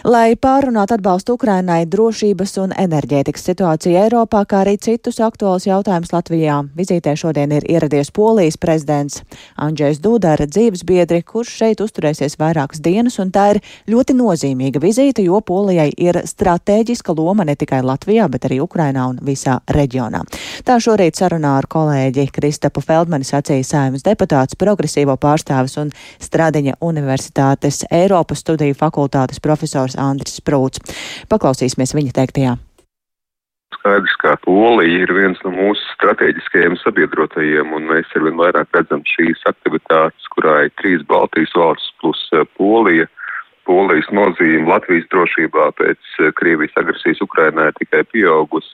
Lai 0.03 0.33
pārunātu 0.35 0.97
atbalstu 0.97 1.35
Ukrainai, 1.37 1.83
drošības 1.87 2.57
un 2.63 2.73
enerģētikas 2.75 3.45
situāciju 3.49 3.99
Eiropā, 4.01 4.41
kā 4.49 4.63
arī 4.63 4.73
citus 4.81 5.21
aktuālus 5.23 5.67
jautājumus 5.69 6.11
Latvijā, 6.11 6.57
vizītē 6.75 7.13
šodien 7.19 7.53
ir 7.53 7.67
ieradies 7.69 8.09
Polijas 8.11 8.57
prezidents 8.57 9.21
Andrzejs 9.61 10.01
Duda 10.03 10.33
ar 10.33 10.43
dzīvesbiedri, 10.49 11.21
kurš 11.23 11.53
šeit 11.61 11.83
uzturēsies 11.85 12.35
vairākas 12.41 12.81
dienas, 12.83 13.19
un 13.21 13.31
tā 13.31 13.45
ir 13.53 13.61
ļoti 13.93 14.17
nozīmīga 14.17 14.81
vizīte, 14.83 15.23
jo 15.23 15.39
Polijai 15.45 15.91
ir 15.93 16.19
strateģiska 16.27 17.15
loma 17.15 17.45
ne 17.45 17.55
tikai 17.55 17.83
Latvijā, 17.85 18.25
bet 18.33 18.49
arī 18.49 18.59
Ukrainā 18.65 19.05
un 19.11 19.21
visā 19.21 19.59
reģionā. 19.69 20.23
Tā 20.65 20.79
šorīt 20.81 21.21
sarunā 21.21 21.55
ar 21.61 21.69
kolēģi 21.69 22.27
Kristapu 22.33 22.81
Feldmani 22.81 23.27
sacīja 23.27 23.69
saimas 23.69 24.03
deputāts, 24.05 24.57
progresīvo 24.59 25.15
pārstāvis 25.21 25.77
un 25.81 25.93
Stradiņa 26.23 26.79
universitātes 26.81 27.82
Eiropas 27.91 28.43
studiju 28.43 28.77
fakultātes 28.77 29.41
profesors 29.43 29.97
Andris 29.99 30.39
Sprūts. 30.39 30.83
Paklausīsimies 31.31 31.95
viņa 31.97 32.15
teiktajā. 32.19 32.55
Skaidrs, 33.83 34.13
ka 34.21 34.35
Polija 34.45 35.03
ir 35.03 35.11
viens 35.11 35.39
no 35.43 35.51
mūsu 35.51 35.81
strateģiskajiem 35.97 36.77
sabiedrotajiem, 36.79 37.73
un 37.75 37.89
mēs 37.89 38.11
arvien 38.15 38.37
vairāk 38.39 38.69
redzam 38.77 39.01
šīs 39.15 39.41
aktivitātes, 39.49 40.29
kurā 40.35 40.67
ir 40.67 40.71
trīs 40.79 41.03
Baltijas 41.09 41.51
valsts 41.57 41.91
plus 41.99 42.21
eh, 42.31 42.45
Polija. 42.59 43.09
Polijas 43.67 44.07
nozīme 44.11 44.67
Latvijas 44.69 45.09
drošībā 45.11 45.71
pēc 45.79 46.15
eh, 46.19 46.31
Krievijas 46.39 46.79
agresijas 46.79 47.23
Ukrainā 47.25 47.71
ir 47.71 47.77
tikai 47.81 48.03
pieaugusi. 48.13 48.71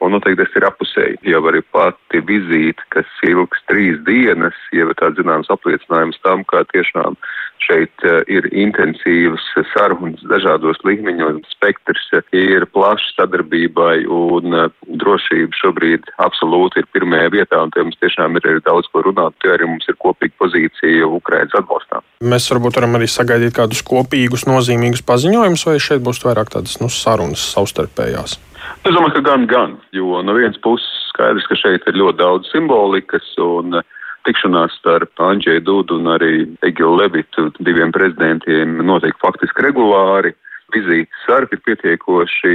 Un 0.00 0.14
noteikti 0.16 0.40
tas 0.40 0.54
ir 0.56 0.64
apusēji. 0.64 1.18
Jau 1.28 1.42
arī 1.50 1.60
pati 1.76 2.22
vizīte, 2.24 2.86
kas 2.94 3.08
ilgs 3.28 3.60
trīs 3.68 3.98
dienas, 4.06 4.56
jau 4.72 4.88
ir 4.88 4.96
tāds 4.96 5.20
zināms 5.20 5.50
apliecinājums 5.52 6.18
tam, 6.24 6.42
ka 6.48 6.64
tiešām 6.72 7.18
šeit 7.64 8.04
uh, 8.06 8.20
ir 8.30 8.46
intensīvas 8.50 9.44
sarunas 9.72 10.22
dažādos 10.30 10.80
līmeņos. 10.86 11.42
Spektrs 11.54 12.06
uh, 12.16 12.24
ir 12.36 12.66
plašs 12.74 13.14
sadarbībai 13.18 14.04
un 14.06 14.56
uh, 14.56 14.68
drošība 15.02 15.56
šobrīd 15.60 16.10
absolūti 16.22 16.82
ir 16.82 16.90
pirmajā 16.94 17.32
vietā, 17.36 17.62
un 17.64 17.72
te 17.74 17.84
mums 17.84 17.98
tiešām 18.02 18.38
ir 18.40 18.48
arī 18.50 18.64
daudz 18.66 18.90
ko 18.92 19.04
runāt, 19.06 19.36
jo 19.44 19.54
arī 19.54 19.68
mums 19.70 19.88
ir 19.90 19.98
kopīga 20.02 20.36
pozīcija 20.42 21.08
Ukrainas 21.20 21.56
atbalstā. 21.60 22.02
Mēs 22.24 22.50
varbūt 22.52 22.80
varam 22.80 22.98
arī 22.98 23.08
sagaidīt 23.10 23.56
kādus 23.56 23.84
kopīgus 23.86 24.46
nozīmīgus 24.50 25.04
paziņojumus, 25.08 25.66
vai 25.68 25.78
šeit 25.82 26.04
būs 26.04 26.22
vairāk 26.26 26.52
tādas 26.52 26.80
nu, 26.82 26.90
sarunas 26.92 27.44
savstarpējās. 27.54 28.38
Es 28.84 28.92
domāju, 28.94 29.18
ka 29.18 29.22
gan, 29.24 29.46
gan, 29.50 29.76
jo 29.96 30.20
no 30.24 30.34
vienas 30.36 30.58
puses 30.64 30.88
skaidrs, 31.10 31.48
ka 31.48 31.58
šeit 31.58 31.86
ir 31.88 31.98
ļoti 32.00 32.20
daudz 32.20 32.50
simbolikas 32.52 33.26
un 33.42 33.80
eh, 33.80 33.98
tikšanās 34.30 34.78
starp 34.78 35.20
Andžēju 35.20 35.64
Dudu 35.66 35.98
un 35.98 36.12
arī 36.14 36.46
Egilu 36.66 36.94
Levitu, 37.02 37.50
diviem 37.58 37.92
prezidentiem, 37.94 38.78
notiek 38.86 39.18
faktiski 39.22 39.66
regulāri. 39.66 40.34
vizītes 40.70 41.24
sarki 41.26 41.56
ir 41.56 41.62
pietiekoši 41.66 42.52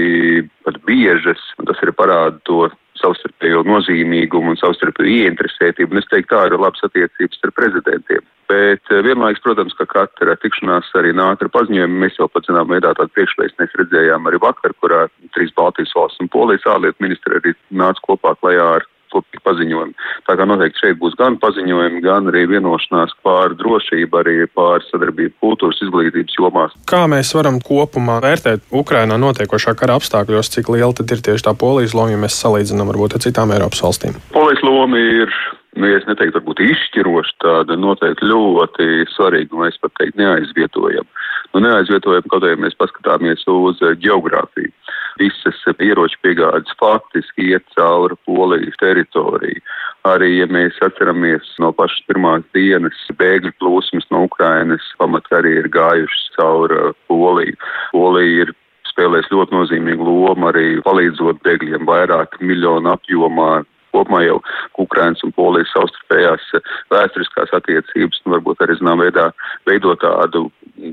pat 0.63 0.77
biežas, 0.87 1.41
un 1.59 1.67
tas 1.67 1.81
arī 1.83 1.91
parāda 1.91 2.39
to 2.47 2.69
savstarpējo 2.95 3.65
nozīmīgumu 3.67 4.53
un 4.53 4.59
savstarpēju 4.61 5.17
ieinteresētību, 5.19 5.91
un 5.91 5.99
es 5.99 6.07
teiktu, 6.07 6.31
tā 6.31 6.45
ir 6.47 6.55
labas 6.55 6.85
attiecības 6.87 7.43
ar 7.43 7.51
prezidentiem. 7.59 8.23
Bet 8.47 8.91
eh, 8.93 9.01
vienlaiks, 9.03 9.41
protams, 9.43 9.75
ka 9.75 9.87
katra 9.89 10.37
tikšanās 10.39 10.93
arī 10.95 11.11
nāk 11.17 11.43
ar 11.43 11.51
paziņojumu. 11.51 12.01
Mēs 12.05 12.15
jau 12.19 12.29
pat 12.31 12.47
zinām, 12.47 12.71
veidā 12.71 12.93
tādu 12.95 13.11
priekšvēstnes 13.17 13.75
redzējām 13.81 14.29
arī 14.29 14.39
vakar, 14.47 14.75
kurā 14.79 15.05
trīs 15.35 15.51
Baltijas 15.59 15.91
valsts 15.97 16.23
un 16.23 16.31
Polijas 16.31 16.67
ārlietu 16.71 17.03
ministri 17.03 17.39
arī 17.39 17.55
nāca 17.83 18.05
kopā 18.07 18.35
klajā 18.39 18.67
ar 18.77 18.87
kopīgi 19.15 19.43
paziņojumi. 19.47 19.95
Tā 20.27 20.37
kā 20.37 20.47
noteikti 20.49 20.83
šeit 20.83 20.99
būs 21.01 21.17
gan 21.19 21.39
paziņojumi, 21.41 22.03
gan 22.05 22.29
arī 22.31 22.45
vienošanās 22.51 23.15
pār 23.25 23.55
drošību, 23.59 24.21
arī 24.21 24.37
pār 24.51 24.85
sadarbību 24.91 25.35
kultūras 25.43 25.81
izglītības 25.85 26.39
jomās. 26.39 26.77
Kā 26.91 27.05
mēs 27.11 27.33
varam 27.37 27.59
kopumā 27.63 28.19
vērtēt 28.25 28.65
Ukrainā 28.75 29.19
notiekošā 29.21 29.75
kara 29.79 29.99
apstākļos, 29.99 30.53
cik 30.55 30.71
liela 30.75 30.93
tad 30.95 31.11
ir 31.15 31.23
tieši 31.25 31.49
tā 31.49 31.55
polijas 31.57 31.95
loma, 31.97 32.13
ja 32.13 32.21
mēs 32.21 32.39
salīdzinām 32.43 32.91
varbūt 32.93 33.17
ar 33.17 33.25
citām 33.25 33.53
Eiropas 33.55 33.83
valstīm? 33.85 34.17
Polijas 34.35 34.63
loma 34.65 34.99
ir 34.99 35.31
nu, 35.75 35.89
ja 35.89 35.99
es 35.99 36.07
neteiktu, 36.07 36.39
varbūt 36.39 36.63
izšķiroši, 36.65 37.35
tāda 37.43 37.77
noteikti 37.79 38.29
ļoti 38.29 39.07
svarīga, 39.11 39.57
un 39.57 39.67
es 39.67 39.79
pat 39.81 39.93
teiktu, 39.99 40.21
neaizvietojama. 40.21 41.24
Nu, 41.53 41.61
neaizvietojama, 41.63 42.27
kaut 42.31 42.43
arī 42.43 42.57
mēs 42.65 42.75
paskatāmies 42.79 43.45
uz 43.51 43.79
geogrāfiju. 44.01 44.73
Visas 45.19 45.61
ieroču 45.79 46.19
piegādes 46.25 46.73
faktiski 46.79 47.51
iet 47.53 47.63
cauri 47.77 48.17
Polijas 48.27 48.75
teritoriju. 48.81 49.61
Arī, 50.05 50.31
ja 50.41 50.47
mēs 50.51 50.75
atceramies 50.85 51.47
no 51.63 51.71
pašas 51.73 52.03
pirmās 52.09 52.43
dienas, 52.53 52.97
bēgļu 53.17 53.55
plūsmas 53.61 54.05
no 54.11 54.25
Ukrainas 54.27 54.83
pamat 54.99 55.31
arī 55.39 55.55
ir 55.61 55.71
gājušas 55.73 56.27
cauri 56.35 56.91
Poliju. 57.07 57.57
Polija 57.93 58.45
ir 58.45 58.53
spēlēs 58.91 59.31
ļoti 59.31 59.55
nozīmīgu 59.55 60.05
lomu 60.07 60.51
arī 60.51 60.67
palīdzot 60.85 61.41
bēgļiem 61.47 61.87
vairāk 61.87 62.37
miljonu 62.41 62.93
apjomā 62.93 63.63
kopumā 63.95 64.21
jau 64.25 64.37
Ukrainas 64.83 65.23
un 65.25 65.33
Polijas 65.39 65.71
savstarpējās 65.73 66.51
eh, 66.59 66.71
vēsturiskās 66.93 67.55
attiecības, 67.59 68.21
un 68.25 68.37
varbūt 68.37 68.63
arī, 68.65 68.77
zinām, 68.81 69.03
veidā 69.05 69.31
veidot 69.69 70.03
tādu 70.03 70.49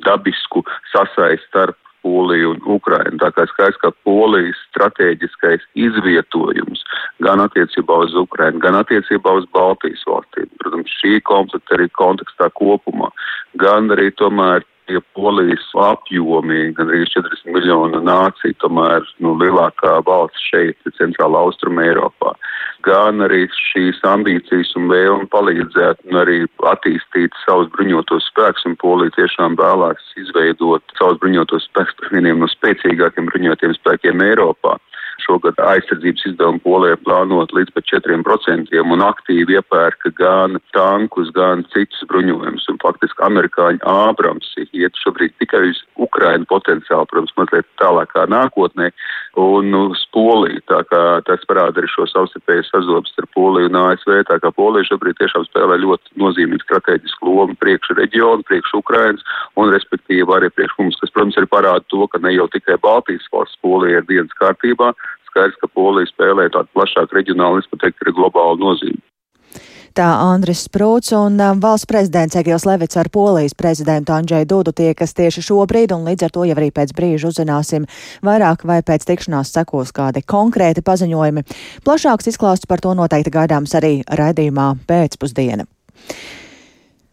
dabisku 0.07 0.65
sasaisti 0.95 1.49
starp 1.51 1.79
Poliju 2.03 2.57
un 2.57 2.63
Ukrainu. 2.67 3.19
Tā 3.23 3.31
kā 3.35 3.45
skaidrs, 3.47 3.79
ka 3.79 3.93
Polijas 4.03 4.59
strateģiskais 4.73 5.63
izvietojums 5.79 6.83
gan 7.23 7.43
attiecībā 7.45 8.01
uz 8.07 8.17
Ukrainu, 8.19 8.59
gan 8.63 8.75
attiecībā 8.81 9.37
uz 9.39 9.47
Baltijas 9.55 10.03
valstīm, 10.09 10.51
protams, 10.59 10.91
šī 10.99 11.21
konflikta 11.29 11.79
arī 11.79 11.87
kontekstā 11.99 12.51
kopumā, 12.59 13.13
gan 13.63 13.91
arī 13.95 14.11
tomēr 14.19 14.67
ja 14.89 15.01
polijas 15.15 15.65
apjomi, 15.79 16.73
gan 16.77 16.91
arī 16.91 17.05
40 17.11 17.55
miljonu 17.55 18.01
nāciju, 18.03 18.57
tomēr 18.63 19.07
nu, 19.23 19.35
lielākā 19.41 19.99
valsts 20.07 20.43
šeit, 20.51 20.79
centrāla 20.99 21.45
austruma 21.47 21.85
Eiropā, 21.87 22.35
gan 22.87 23.23
arī 23.25 23.45
šīs 23.71 24.03
ambīcijas 24.09 24.75
un 24.79 24.89
vēlme 24.91 25.29
palīdzēt 25.33 26.03
un 26.11 26.21
arī 26.25 26.39
attīstīt 26.73 27.37
savus 27.45 27.71
bruņotos 27.77 28.27
spēkus, 28.33 28.67
un 28.69 28.79
polija 28.83 29.15
tiešām 29.19 29.59
vēlās 29.61 30.15
izveidot 30.21 30.97
savus 30.99 31.21
bruņotos 31.23 31.69
spēkus 31.71 31.99
par 32.01 32.17
vieniem 32.17 32.43
no 32.43 32.51
spēcīgākiem 32.51 33.31
bruņotiem 33.31 33.77
spēkiem 33.79 34.27
Eiropā. 34.27 34.79
Šogad 35.23 35.59
aizsardzības 35.61 36.27
izdevumu 36.33 36.63
Polijai 36.65 36.99
plānot 37.05 37.53
līdz 37.57 37.75
pat 37.77 37.89
4% 37.91 38.83
un 38.83 39.05
aktīvi 39.05 39.59
iepērka 39.59 40.13
gan 40.19 40.59
tankus, 40.77 41.31
gan 41.37 41.65
citus 41.75 42.03
bruņojumus. 42.11 42.69
Un 42.73 42.81
faktiski 42.83 43.25
amerikāņu 43.27 43.83
ābrams 43.89 44.55
iet 44.73 44.97
šobrīd 45.03 45.35
tikai 45.43 45.65
uz 45.71 45.83
Ukrainu 46.01 46.49
potenciāli, 46.51 47.09
protams, 47.11 47.35
mazliet 47.39 47.69
tālākā 47.83 48.27
nākotnē 48.31 48.91
un 49.41 49.75
uz 49.79 50.03
Poliju. 50.13 50.61
Tā 50.69 50.83
kā 50.91 51.03
tas 51.27 51.45
parāda 51.49 51.81
arī 51.81 51.89
šo 51.91 52.07
savstarpēju 52.11 52.67
sazobs 52.69 53.15
ar 53.21 53.29
Poliju 53.37 53.71
un 53.71 53.79
ASV. 53.85 54.23
Tā 54.29 54.39
kā 54.43 54.53
Polija 54.57 54.91
šobrīd 54.91 55.19
tiešām 55.21 55.47
spēlē 55.49 55.79
ļoti 55.83 56.19
nozīmīgu 56.21 56.67
strateģisku 56.67 57.29
lomu 57.29 57.57
priekš 57.63 57.95
reģionu, 57.99 58.45
priekš 58.49 58.77
Ukrainas 58.81 59.25
un 59.57 59.73
respektīvi 59.73 60.29
arī 60.37 60.51
priekš 60.53 60.77
mums, 60.79 60.99
kas, 61.01 61.13
protams, 61.15 61.39
arī 61.41 61.49
parāda 61.53 61.85
to, 61.93 62.07
ka 62.13 62.21
ne 62.23 62.35
jau 62.37 62.49
tikai 62.53 62.79
Baltijas 62.83 63.29
valsts 63.33 63.61
Polija 63.65 64.01
ir 64.03 64.09
dienas 64.09 64.37
kārtībā, 64.41 64.93
skaidrs, 65.33 65.59
ka 65.61 65.73
Polija 65.73 66.13
spēlē 66.13 66.51
tādu 66.53 66.71
plašāku 66.77 67.19
reģionālu, 67.19 67.65
es 67.65 67.73
pat 67.73 67.87
teiktu, 67.87 68.05
arī 68.05 68.15
globālu 68.21 68.61
nozīmi. 68.63 69.01
Tā 69.93 70.07
Andris 70.25 70.63
Sprūts 70.65 71.13
un 71.13 71.35
um, 71.37 71.59
valsts 71.61 71.85
prezidents 71.89 72.39
Egils 72.41 72.65
Levits 72.65 72.97
ar 72.97 73.11
Polijas 73.13 73.53
prezidentu 73.53 74.15
Andžēju 74.17 74.49
Dudu 74.49 74.73
tiekas 74.73 75.13
tieši 75.19 75.45
šobrīd, 75.45 75.93
un 75.93 76.07
līdz 76.09 76.25
ar 76.25 76.33
to 76.33 76.47
jau 76.49 76.57
arī 76.57 76.71
pēc 76.73 76.95
brīža 76.97 77.29
uzzināsim 77.29 77.85
vairāk 78.25 78.65
vai 78.65 78.81
pēc 78.81 79.05
tikšanās 79.11 79.53
sekos 79.53 79.93
kādi 79.93 80.25
konkrēti 80.25 80.81
paziņojumi. 80.87 81.45
Plašāks 81.85 82.33
izklāsts 82.33 82.71
par 82.71 82.81
to 82.81 82.95
noteikti 82.97 83.35
gaidāms 83.37 83.77
arī 83.77 83.99
raidījumā 84.09 84.71
pēcpusdiena. 84.89 85.69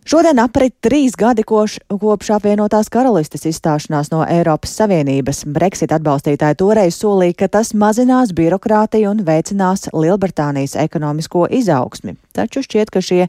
Šodien 0.07 0.39
aprit 0.39 0.73
trīs 0.81 1.13
gadi 1.19 1.43
koš, 1.43 1.75
kopš 1.91 2.29
apvienotās 2.37 2.87
karalistes 2.89 3.43
izstāšanās 3.45 4.09
no 4.13 4.21
Eiropas 4.23 4.71
Savienības. 4.79 5.43
Brexit 5.51 5.91
atbalstītāji 5.93 6.55
toreiz 6.61 6.95
solīja, 6.97 7.35
ka 7.41 7.49
tas 7.59 7.73
mazinās 7.77 8.31
birokrātiju 8.33 9.11
un 9.11 9.19
veicinās 9.27 9.89
Lielbritānijas 9.93 10.77
ekonomisko 10.79 11.43
izaugsmi. 11.59 12.15
Taču 12.33 12.63
šķiet, 12.63 12.89
ka 12.95 13.03
šie 13.03 13.27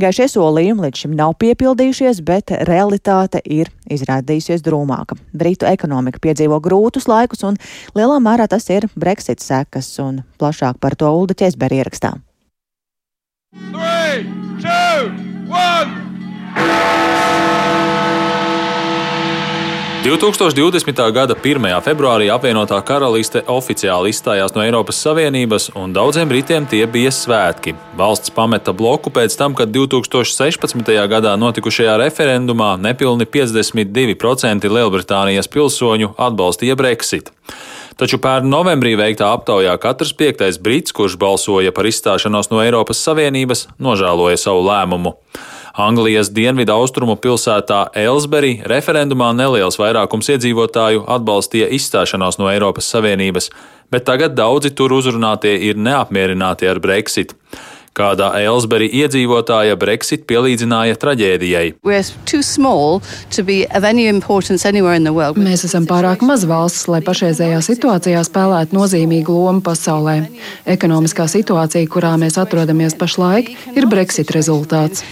gaišie 0.00 0.28
solījumi 0.30 0.84
līdz 0.86 1.02
šim 1.02 1.16
nav 1.18 1.34
piepildījušies, 1.40 2.20
bet 2.22 2.52
realitāte 2.68 3.40
ir 3.44 3.72
izrādījusies 3.90 4.62
drūmāka. 4.66 5.16
Britu 5.32 5.66
ekonomika 5.70 6.20
piedzīvo 6.22 6.60
grūtus 6.62 7.08
laikus, 7.10 7.42
un 7.48 7.56
lielā 7.96 8.20
mērā 8.22 8.46
tas 8.52 8.68
ir 8.70 8.86
Brexit 8.94 9.40
sekas, 9.40 9.88
un 10.04 10.20
plašāk 10.38 10.78
par 10.78 10.94
to 11.00 11.08
Ulda 11.10 11.34
Ķesberi 11.34 11.80
ierakstā. 11.80 12.12
Three, 13.72 14.30
two, 14.62 15.10
one. 15.50 16.09
2020. 20.10 21.12
gada 21.12 21.34
1. 21.36 21.66
februārī 21.84 22.30
apvienotā 22.32 22.78
karaliste 22.82 23.42
oficiāli 23.52 24.10
izstājās 24.10 24.56
no 24.56 24.62
Eiropas 24.64 24.98
Savienības, 25.04 25.68
un 25.78 25.92
daudziem 25.94 26.26
britiem 26.28 26.64
tie 26.66 26.82
bija 26.90 27.12
svētki. 27.14 27.76
Valsts 27.98 28.32
pameta 28.34 28.72
bloku 28.72 29.12
pēc 29.14 29.36
tam, 29.38 29.54
kad 29.54 29.70
2016. 29.70 30.90
gadā 31.12 31.36
notikušajā 31.38 31.98
referendumā 32.00 32.72
nepilni 32.80 33.28
52% 33.28 34.72
Lielbritānijas 34.72 35.50
pilsoņu 35.52 36.14
atbalstīja 36.16 36.74
Brexit. 36.80 37.30
Taču 38.00 38.18
pērn 38.18 38.48
novembrī 38.48 38.96
veiktā 38.96 39.30
aptaujā 39.30 39.76
katrs 39.78 40.16
piektais 40.16 40.58
brits, 40.58 40.96
kurš 40.96 41.20
balsoja 41.20 41.70
par 41.76 41.86
izstāšanos 41.86 42.50
no 42.50 42.64
Eiropas 42.64 43.04
Savienības, 43.04 43.68
nožēloja 43.78 44.40
savu 44.40 44.64
lēmumu. 44.66 45.18
Anglijas 45.78 46.30
dienvidu 46.34 46.74
austrumu 46.74 47.14
pilsētā 47.20 47.84
Elsberi 47.94 48.56
referendumā 48.66 49.30
neliels 49.36 49.78
vairākums 49.78 50.30
iedzīvotāju 50.34 51.04
atbalstīja 51.06 51.68
izstāšanos 51.76 52.40
no 52.40 52.50
Eiropas 52.50 52.90
Savienības, 52.90 53.50
bet 53.90 54.06
tagad 54.08 54.34
daudzi 54.34 54.72
tur 54.74 54.94
uzrunātie 54.96 55.54
ir 55.68 55.78
neapmierināti 55.78 56.70
ar 56.70 56.82
Brexit. 56.82 57.36
Kādā 57.90 58.28
Elsberi 58.38 58.86
iedzīvotāja 59.00 59.74
Brexit 59.74 60.22
pielīdzināja 60.30 60.94
traģēdijai. 61.02 61.64
Mēs 65.42 65.64
esam 65.66 65.88
pārāk 65.90 66.22
maza 66.22 66.46
valsts, 66.46 66.86
lai 66.86 67.00
pašreizējā 67.02 67.58
situācijā 67.66 68.20
spēlētu 68.28 68.76
nozīmīgu 68.78 69.34
lomu 69.34 69.64
pasaulē. 69.66 70.14
Ekonomiskā 70.70 71.26
situācija, 71.32 71.88
kurā 71.90 72.12
mēs 72.20 72.38
atrodamies 72.38 72.94
pašlaik, 73.00 73.50
ir 73.74 73.88
Brexit 73.90 74.30
rezultāts. 74.38 75.02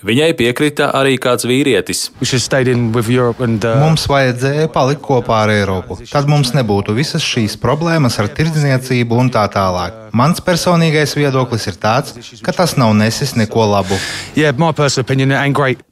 Viņai 0.00 0.30
piekrita 0.40 0.94
arī 0.96 1.18
kāds 1.20 1.44
vīrietis. 1.44 2.06
And, 2.24 3.68
uh... 3.68 3.84
Mums 3.84 4.08
vajadzēja 4.08 4.72
palikt 4.72 5.04
kopā 5.04 5.44
ar 5.44 5.52
Eiropu. 5.58 6.00
Tad 6.08 6.24
mums 6.32 6.56
nebūtu 6.56 6.96
visas 6.96 7.20
šīs 7.20 7.60
problēmas 7.60 8.16
ar 8.22 8.32
tirdzniecību 8.32 9.20
un 9.20 9.28
tā 9.34 9.44
tālāk. 9.52 10.00
Mans 10.14 10.38
personīgais 10.46 11.16
viedoklis 11.18 11.33
ir 11.70 11.78
tāds, 11.82 12.14
ka 12.44 12.54
tas 12.56 12.76
nav 12.80 12.94
nesis 12.96 13.34
neko 13.38 13.66
labu. 13.70 13.98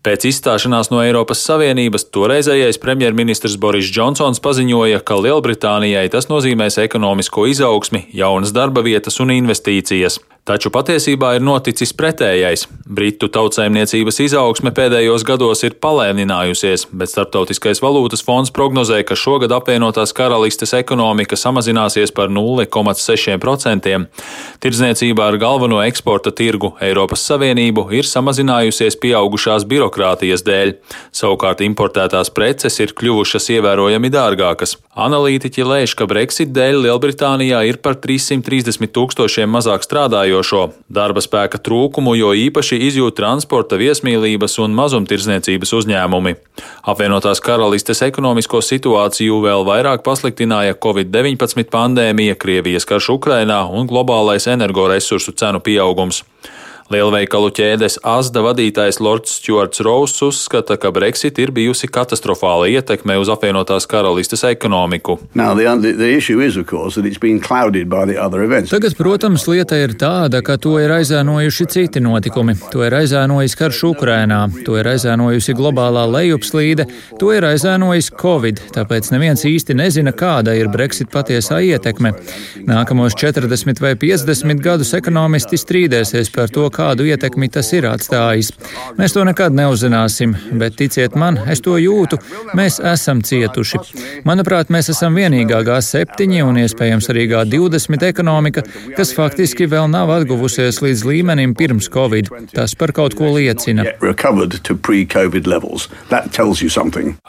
Pēc 0.02 0.26
izstāšanās 0.30 0.90
no 0.90 1.02
Eiropas 1.04 1.44
Savienības 1.46 2.08
toreizējais 2.14 2.80
premjerministrs 2.82 3.58
Boris 3.60 3.90
Džonsons 3.92 4.42
paziņoja, 4.42 5.02
ka 5.06 5.20
Lielbritānijai 5.20 6.08
tas 6.12 6.30
nozīmēs 6.32 6.80
ekonomisko 6.82 7.46
izaugsmi, 7.52 8.06
jaunas 8.16 8.54
darba 8.56 8.82
vietas 8.86 9.20
un 9.22 9.34
investīcijas. 9.36 10.18
Taču 10.42 10.72
patiesībā 10.74 11.36
ir 11.36 11.42
noticis 11.46 11.92
pretējais. 11.94 12.64
Britu 12.90 13.28
tautsēmniecības 13.30 14.16
izaugsme 14.24 14.72
pēdējos 14.74 15.22
gados 15.22 15.60
ir 15.62 15.76
palēninājusies, 15.78 16.88
bet 16.90 17.12
Startautiskais 17.12 17.78
valūtas 17.78 18.24
fonds 18.26 18.50
prognozē, 18.50 19.04
ka 19.06 19.14
šogad 19.14 19.54
apvienotās 19.54 20.10
karalistes 20.18 20.74
ekonomika 20.74 21.38
samazināsies 21.38 22.10
par 22.16 22.32
0,6%. 22.34 23.92
Tirdzniecībā 24.66 25.28
ar 25.30 25.38
galveno 25.38 25.78
eksporta 25.84 26.34
tirgu 26.34 26.72
Eiropas 26.82 27.22
Savienību 27.30 27.86
ir 27.94 28.10
samazinājusies 28.10 28.98
pieaugušās 28.98 29.68
birokrātijas 29.70 30.42
dēļ. 30.42 30.74
Savukārt 31.14 31.62
importētās 31.62 32.34
preces 32.34 32.80
ir 32.82 32.96
kļuvušas 32.98 33.46
ievērojami 33.60 34.10
dārgākas. 34.10 34.74
Analītiķi 35.06 35.70
lēš, 35.70 35.94
ka 35.96 36.10
Brexit 36.10 36.50
dēļ 36.50 36.82
Lielbritānijā 36.88 37.62
ir 37.70 37.78
par 37.78 37.94
330 38.02 38.90
tūkstošiem 38.90 39.54
mazāk 39.54 39.86
strādājošo, 40.32 40.72
darba 40.88 41.20
spēka 41.20 41.58
trūkumu, 41.60 42.14
jo 42.16 42.32
īpaši 42.32 42.78
izjūt 42.88 43.16
transporta, 43.16 43.76
viesmīlības 43.76 44.58
un 44.62 44.74
mazumtirdzniecības 44.74 45.72
uzņēmumi. 45.72 46.34
Apvienotās 46.88 47.40
karalistes 47.40 48.02
ekonomisko 48.02 48.60
situāciju 48.62 49.42
vēl 49.42 49.64
vairāk 49.64 50.02
pasliktināja 50.02 50.74
Covid-19 50.74 51.68
pandēmija, 51.70 52.36
Krievijas 52.36 52.86
karš 52.88 53.12
Ukrainā 53.18 53.64
un 53.68 53.86
globālais 53.86 54.48
energoresursu 54.48 55.32
cenu 55.32 55.60
pieaugums. 55.60 56.24
Lielveikalu 56.92 57.48
ķēdes 57.56 57.94
Asda 58.04 58.42
vadītājs 58.44 58.98
Lords 59.00 59.38
Stuarts 59.38 59.80
Rous 59.84 60.12
uzskata, 60.26 60.76
ka 60.76 60.90
Brexit 60.92 61.38
ir 61.40 61.52
bijusi 61.54 61.88
katastrofāla 61.88 62.66
ietekme 62.68 63.16
uz 63.20 63.30
apvienotās 63.32 63.86
karalistes 63.88 64.44
ekonomiku. 64.44 65.16
Tagad, 68.68 68.96
protams, 68.98 69.46
lieta 69.48 69.78
ir 69.80 69.94
tāda, 70.00 70.42
ka 70.44 70.58
to 70.60 70.74
ir 70.82 70.92
aizēnojuši 70.98 71.68
citi 71.72 72.02
notikumi. 72.04 72.58
To 72.74 72.84
ir 72.84 72.98
aizēnojis 72.98 73.56
karš 73.56 73.80
Ukrainā, 73.92 74.42
to 74.66 74.76
ir 74.80 74.90
aizēnojusi 74.92 75.56
globālā 75.56 76.04
lejupslīde, 76.12 76.88
to 77.20 77.32
ir 77.32 77.48
aizēnojis 77.48 78.12
Covid, 78.20 78.60
tāpēc 78.76 79.12
neviens 79.14 79.46
īsti 79.48 79.78
nezina, 79.80 80.12
kāda 80.12 80.58
ir 80.58 80.68
Brexit 80.72 81.08
patiesā 81.14 81.62
ietekme. 81.64 82.12
Nākamos 82.68 83.16
40 83.16 83.80
vai 83.80 83.94
50 83.96 84.60
gadus 84.62 84.92
ekonomisti 84.98 85.60
strīdēsies 85.60 86.32
par 86.34 86.52
to, 86.52 86.68
kā 86.68 86.81
kādu 86.82 87.06
ietekmi 87.06 87.48
tas 87.52 87.70
ir 87.76 87.86
atstājis. 87.90 88.50
Mēs 88.98 89.14
to 89.14 89.24
nekad 89.26 89.54
neuzzināsim, 89.56 90.34
bet 90.58 90.76
ticiet 90.80 91.16
man, 91.18 91.38
es 91.52 91.62
to 91.64 91.76
jūtu, 91.80 92.18
mēs 92.58 92.80
esam 92.92 93.22
cietuši. 93.26 93.80
Manuprāt, 94.28 94.72
mēs 94.72 94.90
esam 94.92 95.16
vienīgā 95.18 95.62
G7 95.68 96.40
un 96.46 96.58
iespējams 96.62 97.10
arī 97.12 97.28
G20 97.30 98.06
ekonomika, 98.08 98.64
kas 98.96 99.14
faktiski 99.16 99.68
vēl 99.70 99.90
nav 99.92 100.10
atguvusies 100.16 100.80
līdz 100.84 101.04
līmenim 101.08 101.54
pirms 101.58 101.90
Covid. 101.92 102.30
Tas 102.52 102.74
par 102.78 102.94
kaut 102.96 103.16
ko 103.18 103.30
liecina. 103.36 103.86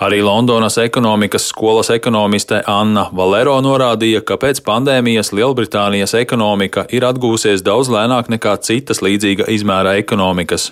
Arī 0.08 0.22
Londonas 0.26 0.80
ekonomikas 0.82 1.48
skolas 1.52 1.92
ekonomiste 1.94 2.64
Anna 2.68 3.06
Valero 3.14 3.60
norādīja, 3.64 4.24
ka 4.26 4.40
pēc 4.42 4.64
pandēmijas 4.66 5.34
Lielbritānijas 5.36 6.16
ekonomika 6.18 6.88
ir 6.94 7.06
atgūsies 7.08 7.64
daudz 7.66 7.92
lēnāk 7.94 8.32
nekā 8.34 8.56
citas 8.66 9.04
līdzīgas 9.04 9.33
milzīga 9.34 9.50
izmēra 9.50 9.98
ekonomikas. 9.98 10.72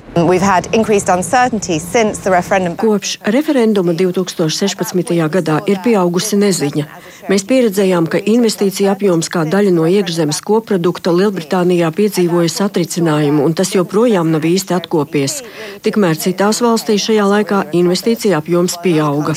Kopš 2.78 3.18
referenduma 3.26 3.94
2016. 3.94 5.30
gadā 5.30 5.62
ir 5.68 5.80
pieaugusi 5.84 6.38
neziņa. 6.38 6.86
Mēs 7.30 7.46
pieredzējām, 7.46 8.08
ka 8.10 8.18
investīcija 8.18 8.96
apjoms 8.96 9.30
kā 9.30 9.46
daļa 9.46 9.72
no 9.76 9.86
iekšzemes 9.86 10.42
koprodukta 10.42 11.14
Lielbritānijā 11.14 11.92
piedzīvoja 11.94 12.50
satricinājumu, 12.50 13.46
un 13.46 13.54
tas 13.54 13.74
joprojām 13.76 14.32
nav 14.34 14.46
īsti 14.48 14.74
atkopies. 14.76 15.42
Tikmēr 15.86 16.18
citās 16.18 16.62
valstīs 16.66 17.06
šajā 17.06 17.28
laikā 17.30 17.62
investīcija 17.78 18.42
apjoms 18.42 18.78
pieauga. 18.82 19.36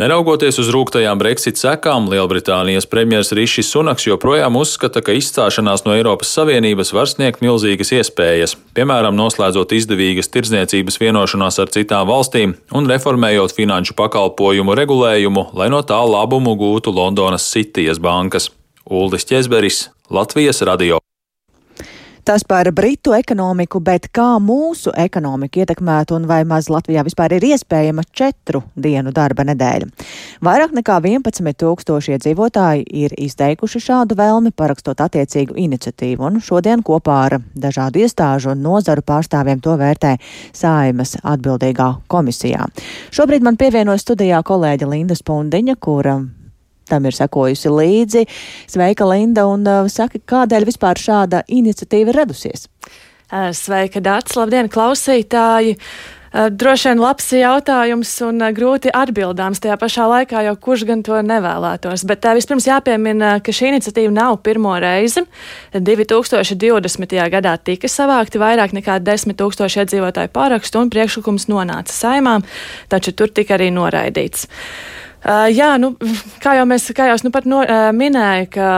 Neraugoties 0.00 0.58
uz 0.62 0.72
rūktajām 0.72 1.20
Brexit 1.20 1.60
sekām, 1.60 2.08
Lielbritānijas 2.10 2.88
premjerministrs 2.90 3.36
Rišis 3.36 3.70
Sunaks 3.70 4.08
joprojām 4.08 4.56
uzskata, 4.56 5.04
ka 5.04 5.14
izstāšanās 5.14 5.84
no 5.84 5.94
Eiropas 5.94 6.32
Savienības 6.32 6.94
var 6.96 7.12
sniegt 7.12 7.29
milzīgas 7.38 7.92
iespējas, 7.94 8.56
piemēram, 8.74 9.14
noslēdzot 9.14 9.70
izdevīgas 9.78 10.32
tirdzniecības 10.34 10.98
vienošanās 10.98 11.60
ar 11.62 11.70
citām 11.70 12.08
valstīm 12.10 12.56
un 12.74 12.90
reformējot 12.90 13.54
finanšu 13.54 13.94
pakalpojumu 13.98 14.74
regulējumu, 14.82 15.52
lai 15.54 15.70
no 15.70 15.84
tā 15.86 16.00
labumu 16.02 16.56
gūtu 16.58 16.90
Londonas 16.96 17.46
Citijas 17.46 18.02
bankas. 18.02 18.50
Uldis 18.90 19.28
Česberis, 19.30 19.84
Latvijas 20.10 20.64
radio. 20.66 20.98
Tas 22.24 22.44
par 22.44 22.68
britu 22.72 23.14
ekonomiku, 23.16 23.80
bet 23.80 24.10
kā 24.12 24.36
mūsu 24.42 24.92
ekonomiku 24.96 25.62
ietekmētu 25.62 26.14
un 26.18 26.26
vai 26.28 26.42
maz 26.48 26.68
Latvijā 26.70 27.04
vispār 27.06 27.32
ir 27.38 27.46
iespējama 27.48 28.04
četru 28.12 28.60
dienu 28.76 29.12
darba 29.16 29.46
nedēļa. 29.48 29.88
Vairāk 30.44 30.74
nekā 30.76 30.98
11 31.00 31.56
tūkstoši 31.62 32.14
iedzīvotāji 32.16 32.84
ir 33.02 33.14
izteikuši 33.16 33.82
šādu 33.86 34.18
vēlmi, 34.20 34.52
parakstot 34.56 35.00
attiecīgu 35.00 35.56
iniciatīvu, 35.64 36.26
un 36.28 36.40
šodien 36.44 36.84
kopā 36.86 37.16
ar 37.28 37.38
dažādu 37.54 38.04
iestāžu 38.04 38.52
un 38.52 38.60
nozaru 38.64 39.04
pārstāvjiem 39.06 39.62
to 39.64 39.78
vērtē 39.80 40.16
Saimas 40.52 41.16
atbildīgā 41.22 41.88
komisijā. 42.10 42.68
Šobrīd 43.16 43.46
man 43.46 43.56
pievienojas 43.60 44.04
studijā 44.04 44.42
kolēģa 44.44 44.92
Linda 44.92 45.16
Spundiņa, 45.16 45.78
kura 45.80 46.20
tam 46.90 47.08
ir 47.08 47.16
sekojusi 47.16 47.72
līdzi. 47.72 48.26
Sveika, 48.70 49.08
Linda, 49.08 49.46
un 49.50 49.66
uh, 49.68 49.90
saka, 49.90 50.20
kādēļ 50.34 50.68
vispār 50.68 51.00
šāda 51.00 51.44
iniciatīva 51.48 52.12
ir 52.12 52.22
radusies? 52.24 52.68
Uh, 53.30 53.50
sveika, 53.54 54.02
Dārts! 54.02 54.34
Labdien, 54.38 54.70
klausītāji! 54.72 55.76
Uh, 55.78 56.10
droši 56.30 56.90
vien 56.90 57.00
labs 57.02 57.26
jautājums 57.34 58.10
un 58.22 58.42
grūti 58.54 58.92
atbildāms 58.94 59.58
tajā 59.62 59.74
pašā 59.80 60.06
laikā, 60.10 60.44
jo 60.46 60.52
kurš 60.62 60.84
gan 60.86 61.02
to 61.06 61.18
nevēlētos. 61.26 62.04
Bet 62.06 62.28
vispirms 62.38 62.68
jāpiemina, 62.68 63.32
ka 63.42 63.54
šī 63.54 63.72
iniciatīva 63.72 64.12
nav 64.14 64.38
pirmo 64.46 64.76
reizi. 64.78 65.24
2020. 65.74 67.16
gadā 67.34 67.56
tika 67.58 67.90
savākti 67.90 68.38
vairāk 68.42 68.76
nekā 68.78 69.00
10 69.02 69.34
tūkstoši 69.42 69.82
iedzīvotāju 69.82 70.30
pārakstu 70.34 70.84
un 70.84 70.94
priekšlikums 70.94 71.48
nonāca 71.50 71.94
saimām, 71.94 72.46
taču 72.90 73.14
tur 73.14 73.34
tika 73.34 73.58
arī 73.58 73.72
noraidīts. 73.74 74.46
Uh, 75.20 75.50
jā, 75.52 75.74
nu, 75.76 75.92
kā 76.44 76.54
jau 76.56 76.64
mēs 76.68 76.86
kā 76.96 77.10
jau 77.10 77.18
nu 77.26 77.30
pat 77.34 77.44
no, 77.44 77.60
uh, 77.60 77.90
minēju, 77.92 78.46
ka 78.54 78.68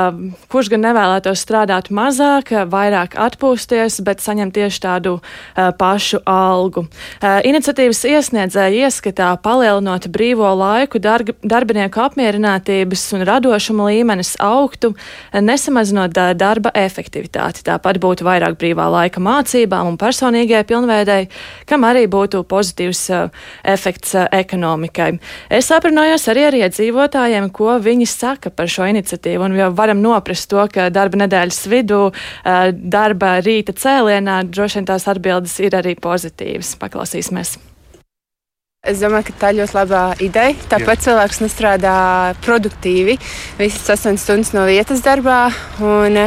kurš 0.50 0.72
gan 0.72 0.82
nevēlētos 0.88 1.38
strādāt 1.38 1.92
mazāk, 1.94 2.50
vairāk 2.66 3.14
atpūsties, 3.14 4.00
bet 4.02 4.24
saņemt 4.24 4.56
tieši 4.56 4.80
tādu 4.82 5.12
uh, 5.20 5.70
pašu 5.78 6.18
algu. 6.26 6.88
Uh, 7.22 7.38
iniciatīvas 7.46 8.02
iesniedzēja 8.10 8.88
ieskatā 8.88 9.28
palielinot 9.44 10.08
brīvo 10.10 10.50
laiku, 10.58 10.98
darg, 11.02 11.30
darbinieku 11.46 12.02
apmierinātības 12.02 13.06
un 13.14 13.22
radošuma 13.28 13.86
līmenis 13.92 14.34
augtu, 14.42 14.96
nesamazinot 15.30 16.18
uh, 16.18 16.32
darba 16.34 16.74
efektivitāti. 16.74 17.62
Tāpat 17.70 18.02
būtu 18.02 18.26
vairāk 18.26 18.58
brīvā 18.58 18.88
laika 18.90 19.22
mācībām 19.22 19.92
un 19.92 20.00
personīgajai 20.00 20.66
pilnveidei, 20.66 21.30
kam 21.70 21.86
arī 21.86 22.08
būtu 22.10 22.42
pozitīvs 22.50 23.06
uh, 23.14 23.46
efekts 23.62 24.18
uh, 24.18 24.26
ekonomikai. 24.42 25.12
Es 25.46 25.70
aprunājos 25.70 26.31
arī 26.32 26.46
ar 26.48 26.58
iedzīvotājiem, 26.62 27.50
ko 27.54 27.76
viņi 27.82 28.08
saka 28.10 28.52
par 28.54 28.70
šo 28.72 28.88
iniciatīvu. 28.90 29.46
Un 29.46 29.58
jau 29.60 29.72
varam 29.76 30.02
noprast 30.02 30.50
to, 30.50 30.62
ka 30.72 30.90
darba 30.94 31.24
nedēļas 31.24 31.64
vidū, 31.72 32.04
darba 32.76 33.36
rīta 33.44 33.76
cēlienā 33.76 34.42
droši 34.50 34.80
vien 34.80 34.88
tās 34.92 35.08
atbildes 35.10 35.58
ir 35.62 35.76
arī 35.78 35.94
pozitīvas. 36.00 36.76
Paklausīsimies! 36.82 37.58
Es 38.82 38.98
domāju, 38.98 39.28
ka 39.28 39.34
tā 39.38 39.48
ir 39.52 39.60
ļoti 39.60 39.76
laba 39.76 39.98
ideja. 40.18 40.56
Tāpat 40.66 40.96
Jā. 40.98 41.02
cilvēks 41.04 41.38
nestrādā 41.44 41.92
produktīvi 42.42 43.14
visas 43.54 43.92
8 43.94 44.18
stundas 44.18 44.50
no 44.56 44.64
vietas 44.66 45.04
darbā. 45.06 45.52
Un, 45.78 46.18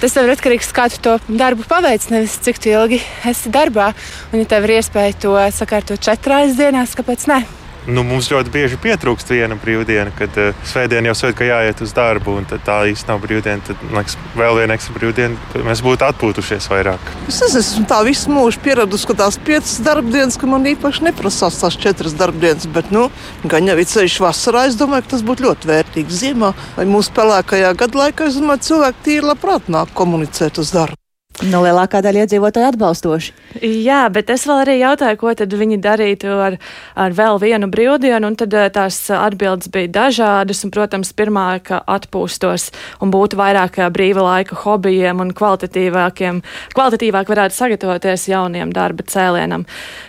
tas 0.00 0.16
ir 0.16 0.32
atkarīgs 0.32 0.70
no 0.70 0.72
tā, 0.72 0.78
kā 0.78 0.88
tu 0.94 1.04
to 1.04 1.18
darbu 1.28 1.68
paveic, 1.68 2.08
nevis 2.08 2.40
cik 2.40 2.64
ilgi 2.72 3.02
esi 3.28 3.52
darbā. 3.52 3.92
Un, 4.32 4.40
ja 4.40 4.48
tev 4.56 4.64
ir 4.70 4.78
iespēja 4.78 5.20
to 5.20 5.36
sakārtot 5.60 6.00
četrās 6.00 6.56
dienās, 6.56 6.96
kāpēc 6.96 7.28
ne? 7.28 7.42
Nu, 7.88 8.02
mums 8.04 8.26
ļoti 8.28 8.52
bieži 8.52 8.76
pietrūkst 8.84 9.30
viena 9.32 9.56
brīvdiena, 9.56 10.10
kad 10.16 10.34
uh, 10.36 10.56
svētdiena 10.68 11.08
jau 11.08 11.14
svētdiena, 11.16 11.38
ka 11.38 11.46
jāiet 11.48 11.78
uz 11.86 11.94
darbu, 11.96 12.34
un 12.36 12.48
tā 12.50 12.76
īsti 12.90 13.08
nav 13.08 13.22
brīvdiena. 13.22 13.64
Tad, 13.64 13.86
liekas, 13.94 14.18
vēl 14.36 14.58
viena 14.60 14.76
ekstra 14.76 14.96
brīvdiena, 14.98 15.62
mēs 15.64 15.80
būtu 15.86 16.04
atpūtušies 16.04 16.68
vairāk. 16.68 17.08
Es 17.32 17.40
esmu 17.48 17.86
tā 17.88 18.02
visu 18.04 18.34
mūžu 18.34 18.60
pieradusi, 18.66 19.08
ka 19.08 19.16
tās 19.22 19.40
piecas 19.40 19.78
darbdienas, 19.86 20.36
ka 20.36 20.50
man 20.52 20.68
īpaši 20.68 21.08
neprasās 21.08 21.62
tās 21.62 21.80
četras 21.80 22.16
darbdienas, 22.18 22.68
bet, 22.76 22.92
nu, 22.92 23.08
gan 23.48 23.72
jau 23.72 23.80
ir 23.80 23.88
ceļš 23.88 24.20
vasarā, 24.26 24.68
es 24.68 24.76
domāju, 24.76 25.08
ka 25.08 25.16
tas 25.16 25.24
būtu 25.24 25.48
ļoti 25.48 25.72
vērtīgi 25.72 26.22
ziemā 26.22 26.52
vai 26.76 26.88
mūsu 26.92 27.16
pelēkajā 27.16 27.72
gadu 27.80 28.04
laikā. 28.04 28.28
Es 28.28 28.36
domāju, 28.36 28.66
cilvēki 28.68 29.04
tīri 29.08 29.30
labprāt 29.32 29.72
nāk 29.72 29.96
komunicēt 29.96 30.60
uz 30.60 30.76
darbu. 30.76 31.07
Nu, 31.46 31.60
lielākā 31.62 32.00
daļa 32.02 32.24
iedzīvotāju 32.24 32.66
atbalstoši. 32.72 33.34
Jā, 33.62 34.00
bet 34.10 34.30
es 34.34 34.42
vēl 34.48 34.64
arī 34.64 34.72
jautāju, 34.80 35.18
ko 35.20 35.30
tad 35.38 35.52
viņi 35.54 35.76
darītu 35.78 36.32
ar, 36.34 36.56
ar 36.98 37.12
vēl 37.14 37.36
vienu 37.38 37.68
brīvdienu, 37.70 38.26
un 38.26 38.34
tad 38.38 38.56
eh, 38.58 38.66
tās 38.74 38.96
atbildes 39.14 39.70
bija 39.70 39.90
dažādas, 39.94 40.64
un, 40.66 40.72
protams, 40.74 41.12
pirmā, 41.14 41.44
ka 41.62 41.78
atpūstos 41.86 42.72
un 42.98 43.12
būtu 43.14 43.38
vairāk 43.38 43.78
eh, 43.78 43.90
brīva 43.94 44.24
laika 44.26 44.58
hobijiem 44.64 45.22
un 45.22 45.30
kvalitatīvākiem, 45.38 46.40
kvalitatīvāk 46.74 47.30
varētu 47.30 47.54
sagatavoties 47.54 48.26
jauniem 48.32 48.74
darba 48.74 49.06
cēlienam. 49.06 49.68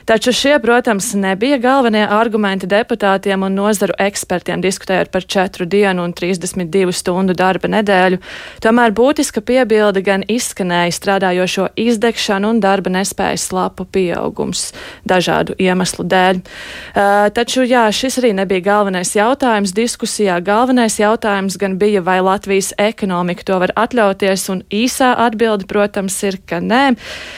Taču 0.09 0.33
šie, 0.33 0.55
protams, 0.65 1.11
nebija 1.13 1.61
galvenie 1.61 2.07
argumenti 2.09 2.65
deputātiem 2.69 3.45
un 3.45 3.53
nozaru 3.59 3.93
ekspertiem 4.01 4.65
diskutējot 4.65 5.13
par 5.13 5.29
četru 5.29 5.69
dienu 5.69 6.09
un 6.09 6.17
32 6.17 6.89
stundu 7.03 7.37
darba 7.37 7.69
nedēļu. 7.69 8.17
Tomēr 8.65 8.97
būtiska 8.97 9.45
piebilde 9.45 10.01
gan 10.01 10.25
izskanēja 10.25 10.97
strādājot 10.97 11.17
strādājošo 11.19 11.69
izdegšanu 11.75 12.53
un 12.53 12.59
darba 12.63 12.89
nespējas 12.89 13.51
lapu 13.51 13.85
pieaugums 13.85 14.71
dažādu 15.07 15.55
iemeslu 15.59 16.05
dēļ. 16.07 16.39
Uh, 16.39 17.27
taču 17.35 17.65
jā, 17.67 17.89
šis 17.91 18.19
arī 18.21 18.33
nebija 18.33 18.61
galvenais 18.63 19.11
jautājums 19.15 19.73
diskusijā. 19.75 20.39
Galvenais 20.41 20.99
jautājums 20.99 21.57
gan 21.59 21.77
bija, 21.77 22.01
vai 22.01 22.21
Latvijas 22.21 22.73
ekonomika 22.77 23.43
to 23.43 23.59
var 23.59 23.73
atļauties, 23.75 24.49
un 24.49 24.63
īsā 24.71 25.13
atbilde, 25.17 25.67
protams, 25.67 26.15
ir, 26.23 26.39
ka 26.45 26.61
nē. 26.63 26.95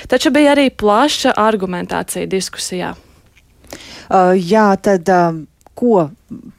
Taču 0.08 0.32
bija 0.32 0.54
arī 0.56 0.70
plaša 0.70 1.34
argumentācija 1.38 2.30
diskusijā. 2.30 2.96
Uh, 4.10 4.36
jā, 4.38 4.76
tad. 4.82 5.10
Uh... 5.10 5.48
Ko 5.82 6.12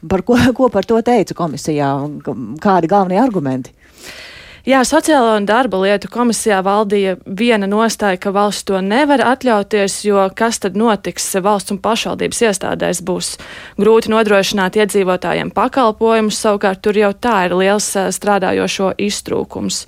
par, 0.08 0.22
ko, 0.26 0.34
ko 0.56 0.66
par 0.72 0.86
to 0.88 0.96
teica 1.04 1.34
komisijā? 1.36 1.86
Kādi 2.64 2.88
galvenie 2.90 3.20
argumenti? 3.20 3.70
Jā, 4.62 4.84
Sociālo 4.86 5.32
un 5.34 5.42
darba 5.42 5.80
lietu 5.82 6.06
komisijā 6.06 6.60
valdīja 6.62 7.16
viena 7.26 7.66
nostāja, 7.66 8.14
ka 8.22 8.30
valsts 8.30 8.68
to 8.68 8.78
nevar 8.78 9.18
atļauties, 9.26 9.96
jo 10.06 10.22
kas 10.38 10.60
tad 10.62 10.76
notiks 10.78 11.24
valsts 11.42 11.74
un 11.74 11.80
pašvaldības 11.82 12.42
iestādēs 12.46 13.00
būs 13.02 13.32
grūti 13.82 14.12
nodrošināt 14.12 14.78
iedzīvotājiem 14.78 15.50
pakalpojumus, 15.56 16.38
savukārt 16.44 16.78
tur 16.86 16.94
jau 16.94 17.10
tā 17.10 17.48
ir 17.48 17.56
liels 17.58 17.90
strādājošo 18.14 18.92
iztrūkums. 19.02 19.80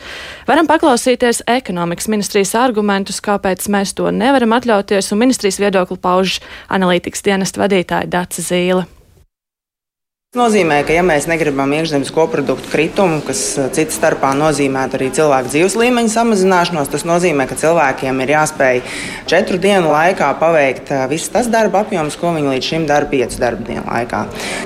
Varam 0.50 0.66
paklausīties 0.66 1.44
ekonomikas 1.54 2.10
ministrijas 2.10 2.56
argumentus, 2.58 3.22
kāpēc 3.22 3.70
mēs 3.70 3.94
to 3.94 4.10
nevaram 4.10 4.58
atļauties, 4.58 5.12
un 5.14 5.22
ministrijas 5.22 5.62
viedokli 5.62 6.02
pauž 6.02 6.40
analītikas 6.66 7.22
dienesta 7.22 7.62
vadītāja 7.62 8.10
Daca 8.10 8.42
Zīle. 8.50 8.88
Tas 10.34 10.48
nozīmē, 10.48 10.80
ka, 10.82 10.90
ja 10.90 11.02
mēs 11.06 11.28
negribam 11.30 11.70
iekšzemes 11.76 12.08
koproduktu 12.10 12.66
kritumu, 12.66 13.20
kas 13.22 13.40
eh, 13.54 13.68
cits 13.76 13.94
starpā 13.94 14.32
nozīmē 14.34 14.88
arī 14.96 15.06
cilvēku 15.14 15.52
dzīves 15.52 15.76
līmeņa 15.78 16.10
samazināšanos, 16.10 16.90
tas 16.90 17.06
nozīmē, 17.06 17.46
ka 17.46 17.54
cilvēkiem 17.60 18.18
ir 18.24 18.32
jāspēj 18.32 18.80
četru 19.30 19.60
dienu 19.62 19.92
laikā 19.92 20.32
paveikt 20.40 20.90
eh, 20.90 21.04
viss 21.12 21.30
tas 21.30 21.46
darba 21.46 21.84
apjoms, 21.84 22.18
ko 22.18 22.34
viņi 22.34 22.50
līdz 22.50 22.72
šim 22.72 22.88
dara 22.90 23.06
piecu 23.14 23.38
darba 23.44 23.62
dienu 23.70 23.86
laikā. 23.86 24.24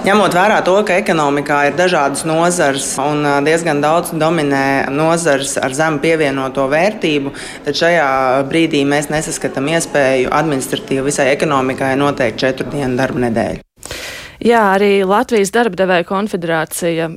Ņemot 0.08 0.38
vērā 0.40 0.56
to, 0.64 0.78
ka 0.88 0.96
ekonomikā 1.02 1.60
ir 1.68 1.76
dažādas 1.76 2.24
nozars 2.24 2.88
un 3.04 3.20
eh, 3.28 3.38
diezgan 3.52 3.84
daudz 3.84 4.16
dominē 4.16 4.88
nozars 4.88 5.58
ar 5.60 5.76
zemu 5.76 6.00
pievienoto 6.00 6.64
vērtību, 6.72 7.36
tad 7.68 7.84
šajā 7.84 8.10
brīdī 8.48 8.86
mēs 8.88 9.12
nesaskatām 9.12 9.68
iespēju 9.76 10.32
administratīvi 10.32 11.10
visai 11.12 11.28
ekonomikai 11.36 11.92
noteikt 12.00 12.40
četru 12.40 12.72
dienu 12.72 12.96
darba 12.96 13.28
nedēļu. 13.28 13.67
Jā, 14.38 14.60
arī 14.76 15.02
Latvijas 15.02 15.50
darba 15.50 15.74
devēja 15.80 16.04
konfederācija 16.06 17.08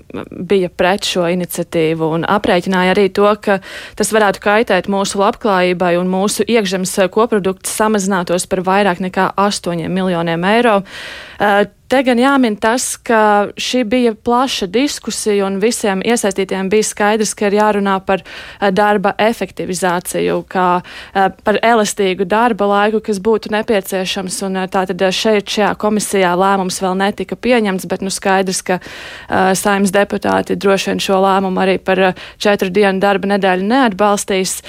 bija 0.50 0.72
pret 0.74 1.06
šo 1.06 1.28
iniciatīvu 1.30 2.08
un 2.18 2.26
aprēķināja 2.26 2.96
arī 2.96 3.08
to, 3.14 3.28
ka 3.38 3.60
tas 4.00 4.10
varētu 4.16 4.42
kaitēt 4.42 4.90
mūsu 4.90 5.22
labklājībai 5.22 5.94
un 6.00 6.10
mūsu 6.10 6.48
iekšzemes 6.50 6.96
koprodukts 7.14 7.76
samazinātos 7.78 8.48
par 8.50 8.64
vairāk 8.66 9.04
nekā 9.06 9.28
8 9.38 9.86
miljoniem 9.94 10.48
eiro. 10.50 10.80
Te 11.92 12.00
gan 12.08 12.16
jāmin 12.16 12.54
tas, 12.56 12.94
ka 12.96 13.52
šī 13.60 13.82
bija 13.92 14.12
plaša 14.16 14.70
diskusija 14.72 15.44
un 15.44 15.58
visiem 15.60 16.00
iesaistītiem 16.08 16.70
bija 16.72 16.86
skaidrs, 16.88 17.34
ka 17.36 17.50
ir 17.50 17.58
jārunā 17.58 17.98
par 18.08 18.22
eh, 18.24 18.70
darba 18.72 19.12
efektivizāciju, 19.20 20.38
kā 20.48 20.68
eh, 20.80 21.26
par 21.44 21.60
elastīgu 21.60 22.24
darba 22.32 22.70
laiku, 22.72 23.02
kas 23.04 23.20
būtu 23.20 23.52
nepieciešams. 23.52 24.38
Un 24.48 24.62
eh, 24.62 24.70
tātad 24.72 25.04
šeit 25.12 25.52
šajā 25.52 25.74
komisijā 25.82 26.30
lēmums 26.40 26.78
vēl 26.80 26.96
netika 27.02 27.36
pieņemts, 27.36 27.90
bet 27.92 28.08
nu 28.08 28.14
skaidrs, 28.14 28.64
ka 28.64 28.80
saimnes 29.60 29.92
deputāti 29.92 30.56
droši 30.56 30.94
vien 30.94 31.04
šo 31.04 31.20
lēmumu 31.26 31.60
arī 31.60 31.76
par 31.84 32.02
četru 32.40 32.72
dienu 32.72 33.04
darba 33.04 33.34
nedēļu 33.34 33.68
neatbalstīs. 33.68 34.62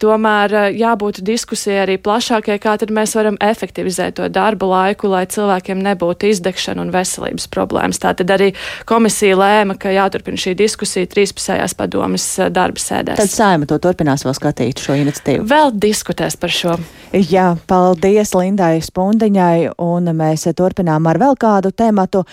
Tomēr 0.00 0.54
jābūt 0.76 1.20
diskusijai 1.26 1.82
arī 1.84 1.98
plašākai, 2.00 2.56
kā 2.62 2.76
tad 2.80 2.92
mēs 2.94 3.16
varam 3.18 3.36
efektivizēt 3.42 4.16
to 4.18 4.28
darba 4.32 4.68
laiku, 4.72 5.10
lai 5.12 5.26
cilvēkiem 5.28 5.82
nebūtu 5.88 6.30
izdegšanu 6.32 6.84
un 6.86 6.92
veselības 6.94 7.48
problēmas. 7.52 8.00
Tātad 8.02 8.30
arī 8.34 8.52
komisija 8.88 9.38
lēma, 9.38 9.78
ka 9.80 9.92
jāturpina 9.94 10.40
šī 10.40 10.54
diskusija 10.58 11.08
trīspusējās 11.10 11.76
padomas 11.78 12.26
eh, 12.38 12.52
darba 12.54 12.82
sēdēs. 12.82 13.20
Tad 13.20 13.32
saima 13.32 13.68
to 13.68 13.80
turpinās 13.82 14.26
vēl 14.26 14.36
skatīt 14.38 14.82
šo 14.84 14.98
iniciatīvu. 15.00 15.48
Vēl 15.48 15.74
diskutēs 15.74 16.38
par 16.40 16.54
šo. 16.54 16.76
Jā, 17.08 17.54
paldies 17.70 18.34
Lindai 18.36 18.82
Spundiņai, 18.84 19.72
un 19.80 20.12
mēs 20.16 20.44
turpinām 20.56 21.08
ar 21.08 21.20
vēl 21.20 21.38
kādu 21.40 21.72
tematu. 21.72 22.24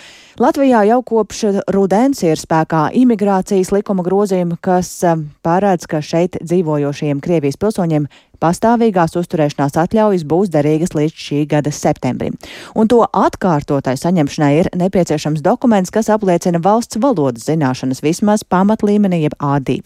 Latvijā 0.42 0.82
jau 0.90 1.00
kopš 1.08 1.46
rudens 1.72 2.20
ir 2.28 2.40
spēkā 2.40 2.90
imigrācijas 3.00 3.72
likuma 3.72 4.04
grozījumi, 4.04 4.60
kas 4.62 4.92
eh, 5.08 5.20
pārēdz, 5.46 5.90
ka 5.92 6.04
šeit 6.04 6.40
dzīvojošiem 6.44 7.24
Krievijas 7.24 7.60
pilsoņiem 7.62 8.10
pastāvīgās 8.40 9.16
uzturēšanās 9.20 9.78
atļaujas 9.82 10.26
būs 10.28 10.52
derīgas 10.54 10.96
līdz 10.98 11.26
šī 11.26 11.42
gada 11.52 11.72
septembrim. 11.74 12.36
Un 12.76 12.90
to 12.92 13.02
atkārtotai 13.06 13.96
saņemšanai 14.00 14.52
ir 14.60 14.70
nepieciešams 14.78 15.44
dokuments, 15.46 15.94
kas 15.94 16.10
apliecina 16.14 16.62
valsts 16.64 17.00
valodas 17.02 17.48
zināšanas 17.50 18.04
vismaz 18.06 18.46
pamatlīmenī, 18.48 19.24
jeb 19.26 19.38
A2. 19.40 19.80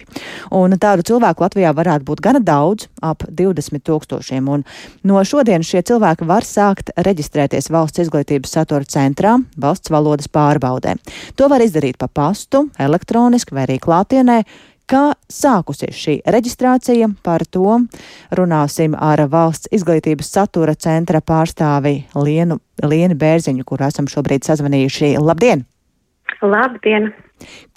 Un 0.55 0.77
tādu 0.81 1.05
cilvēku 1.12 1.45
Latvijā 1.45 1.73
varētu 1.75 2.07
būt 2.07 2.23
gana 2.25 2.41
daudz, 2.43 2.89
ap 3.01 3.25
20 3.27 3.83
tūkstošiem. 3.85 4.49
Un 4.49 4.65
no 5.07 5.21
šodienas 5.25 5.69
šie 5.69 5.83
cilvēki 5.89 6.27
var 6.29 6.47
sākt 6.47 6.93
reģistrēties 6.97 7.71
valsts 7.73 8.05
izglītības 8.05 8.57
satura 8.57 8.88
centrā, 8.89 9.38
valsts 9.59 9.93
valodas 9.93 10.31
pārbaudē. 10.31 10.97
To 11.39 11.49
var 11.51 11.63
izdarīt 11.65 11.99
pa 11.99 12.07
pastu, 12.07 12.67
elektroniski 12.79 13.55
vai 13.55 13.67
arī 13.67 13.79
klātienē. 13.83 14.41
Kā 14.89 15.12
sākusies 15.30 15.93
šī 15.93 16.15
reģistrācija, 16.34 17.12
par 17.21 17.43
to 17.45 17.75
runāsim 18.34 18.95
ar 18.97 19.21
valsts 19.30 19.69
izglītības 19.75 20.32
satura 20.34 20.73
centra 20.73 21.21
pārstāvi 21.21 22.08
Lienu, 22.17 22.58
Lienu 22.82 23.17
Bērziņu, 23.21 23.67
kur 23.69 23.84
esam 23.86 24.10
šobrīd 24.10 24.49
sazvanījuši. 24.49 25.12
Labdien! 25.21 25.62
Labdien! 26.41 27.12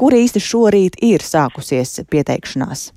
Kur 0.01 0.16
īsti 0.16 0.40
šorīt 0.40 0.96
ir 1.05 1.20
sākusies 1.20 1.98
pieteikšanās? 2.09 2.88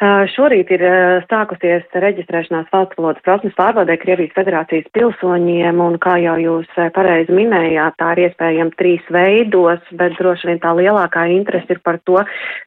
Šorīt 0.00 0.70
ir 0.72 0.80
sākusies 1.28 1.84
reģistrēšanās 1.92 2.70
valsts 2.72 2.96
valodas 2.96 3.20
prasmes 3.20 3.52
pārbaudē 3.58 3.98
Krievijas 4.00 4.32
federācijas 4.32 4.86
pilsoņiem, 4.96 5.76
un 5.84 5.98
kā 6.00 6.14
jau 6.22 6.38
jūs 6.40 6.78
pareizi 6.94 7.34
minējāt, 7.36 7.98
tā 8.00 8.14
ir 8.14 8.22
iespējama 8.24 8.72
trīs 8.80 9.10
veidos, 9.12 9.82
bet 10.00 10.16
droši 10.16 10.48
vien 10.48 10.62
tā 10.62 10.72
lielākā 10.78 11.26
interese 11.34 11.76
ir 11.76 11.82
par 11.84 11.98
to, 12.08 12.16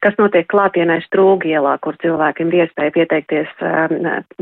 kas 0.06 0.20
notiek 0.22 0.46
klātienē 0.54 1.00
Strūgielā, 1.08 1.74
kur 1.82 1.98
cilvēkiem 2.04 2.54
ir 2.54 2.68
iespēja 2.68 2.94
pieteikties 3.00 3.66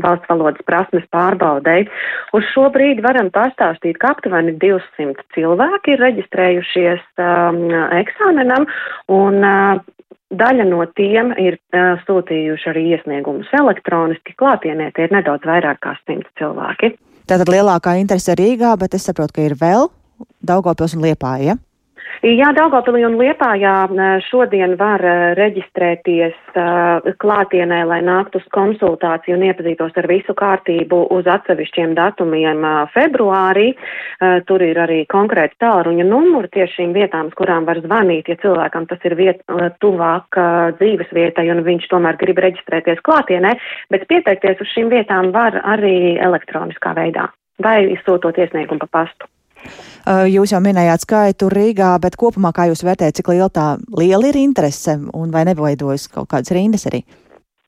valsts 0.04 0.28
valodas 0.28 0.68
prasmes 0.68 1.08
pārbaudē. 1.16 1.78
Uz 2.36 2.44
šo 2.52 2.66
brīdi 2.76 3.00
varam 3.08 3.32
pastāstīt, 3.32 3.96
ka 4.04 4.12
aptuveni 4.12 4.52
200 4.60 5.16
cilvēki 5.32 5.96
ir 5.96 6.04
reģistrējušies 6.10 7.08
um, 7.24 7.64
eksāmenam, 8.02 8.68
un 9.16 9.40
uh, 9.40 9.80
Daļa 10.32 10.64
no 10.64 10.84
tiem 10.96 11.34
ir 11.36 11.58
uh, 11.76 12.00
sūtījuši 12.06 12.70
arī 12.72 12.84
iesniegumus 12.96 13.50
elektroniski, 13.58 14.36
klātienē 14.40 14.90
tie 14.96 15.06
ir 15.08 15.12
nedaudz 15.12 15.44
vairāk 15.48 15.82
kā 15.84 15.92
simts 16.06 16.30
cilvēki. 16.40 16.94
Tātad 17.28 17.50
lielākā 17.52 17.98
interese 18.00 18.34
Rīgā, 18.38 18.72
bet 18.80 18.96
es 18.96 19.04
saprotu, 19.08 19.36
ka 19.36 19.44
ir 19.44 19.58
vēl 19.60 19.90
Daugavpils 20.42 20.96
un 20.96 21.04
Liepāja. 21.04 21.58
Jā, 22.22 22.52
Daugavpilī 22.54 23.00
un 23.02 23.16
Liepājā 23.18 23.72
šodien 24.28 24.76
var 24.78 25.02
reģistrēties 25.34 26.36
klātienē, 27.18 27.80
lai 27.90 27.98
nāktu 28.06 28.38
uz 28.38 28.44
konsultāciju 28.54 29.34
un 29.34 29.42
iepazītos 29.48 29.98
ar 29.98 30.06
visu 30.06 30.36
kārtību 30.38 31.00
uz 31.16 31.26
atsevišķiem 31.26 31.96
datumiem 31.98 32.62
februārī. 32.94 33.72
Tur 34.46 34.62
ir 34.62 34.78
arī 34.84 35.00
konkrēti 35.10 35.58
tālruņa 35.64 36.06
numuri 36.06 36.52
tieši 36.54 36.78
šīm 36.78 36.94
vietām, 36.94 37.32
uz 37.32 37.36
kurām 37.42 37.66
var 37.66 37.82
zvanīt, 37.82 38.30
ja 38.30 38.38
cilvēkam 38.44 38.86
tas 38.86 39.02
ir 39.10 39.18
viet, 39.18 39.42
tuvāk 39.82 40.38
dzīves 40.78 41.10
vietai 41.10 41.48
un 41.50 41.66
viņš 41.66 41.90
tomēr 41.90 42.22
grib 42.22 42.38
reģistrēties 42.46 43.02
klātienē, 43.02 43.56
bet 43.90 44.06
pieteikties 44.06 44.62
uz 44.62 44.74
šīm 44.76 44.94
vietām 44.94 45.34
var 45.34 45.58
arī 45.74 46.20
elektroniskā 46.22 46.94
veidā 47.02 47.32
vai 47.62 47.80
izsūtot 47.92 48.38
iesniegumu 48.38 48.86
pa 48.86 49.02
pastu. 49.02 49.26
Jūs 50.02 50.50
jau 50.50 50.58
minējāt 50.62 51.04
skaitu 51.04 51.48
Rīgā, 51.52 51.94
bet 52.02 52.16
kopumā 52.18 52.50
kā 52.54 52.66
jūs 52.70 52.82
vērtējat, 52.82 53.20
cik 53.20 53.28
liela 53.30 53.50
tā 53.54 53.66
liela 53.98 54.32
ir 54.32 54.38
interese 54.40 54.96
un 55.14 55.30
vai 55.34 55.44
neveidojas 55.46 56.08
kaut 56.10 56.30
kādas 56.32 56.50
rindas 56.54 56.88
arī? 56.90 57.04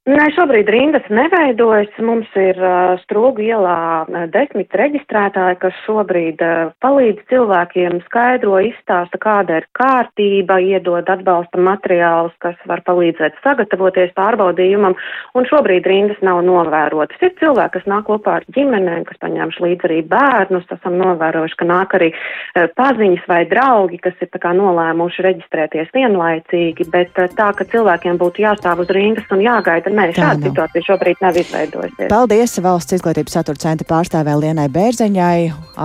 Nē, 0.05 0.25
šobrīd 0.37 0.69
rindas 0.69 1.07
neveidojas. 1.09 1.89
Mums 2.05 2.29
ir 2.37 2.59
uh, 2.61 2.91
Strūgu 3.07 3.41
ielā 3.41 4.05
desmit 4.35 4.75
reģistrētāji, 4.77 5.57
kas 5.63 5.79
šobrīd 5.87 6.43
uh, 6.45 6.75
palīdz 6.85 7.23
cilvēkiem, 7.31 8.03
skaidro, 8.11 8.59
izstāsta, 8.69 9.17
kāda 9.23 9.63
ir 9.63 9.67
kārtība, 9.73 10.59
iedod 10.61 11.09
atbalsta 11.09 11.57
materiālus, 11.57 12.35
kas 12.45 12.59
var 12.69 12.83
palīdzēt 12.85 13.39
sagatavoties 13.47 14.13
pārbaudījumam, 14.19 14.93
un 15.41 15.49
šobrīd 15.49 15.89
rindas 15.89 16.21
nav 16.21 16.43
novērotas. 16.45 17.25
Ir 17.25 17.33
cilvēki, 17.41 17.79
kas 17.79 17.89
nāk 17.89 18.05
kopā 18.11 18.37
ar 18.43 18.47
ģimenēm, 18.53 19.09
kas 19.09 19.23
paņēmuši 19.25 19.65
līdzi 19.65 19.89
arī 19.89 20.03
bērnus, 20.13 20.69
esam 20.77 21.01
novērojuši, 21.01 21.59
ka 21.63 21.71
nāk 21.73 21.97
arī 21.97 22.11
uh, 22.13 22.69
paziņas 22.77 23.25
vai 23.33 23.41
draugi, 23.49 24.03
kas 24.05 24.21
ir 24.21 24.29
tā 24.37 24.45
kā 24.45 24.53
nolēmuši 24.61 25.27
reģistrēties 25.31 25.97
vienlaicīgi, 25.97 26.91
bet 26.93 27.25
uh, 27.25 27.33
tā, 27.41 27.55
ka 27.57 27.65
cilvēkiem 27.73 28.21
būtu 28.21 28.45
jāstāv 28.45 28.85
uz 28.85 28.93
rindas 29.01 29.33
un 29.33 29.49
jāgaida 29.49 29.94
Nē, 29.95 30.09
šāda 30.17 30.49
situācija 30.49 30.87
šobrīd 30.89 31.23
nav 31.23 31.39
izveidojusies. 31.39 32.09
Paldies 32.11 32.57
Valsts 32.65 32.97
izglītības 32.97 33.37
satura 33.37 33.61
centra 33.63 33.87
pārstāvē 33.93 34.35
Lienai 34.41 34.67
Bērzeņai. 34.75 35.39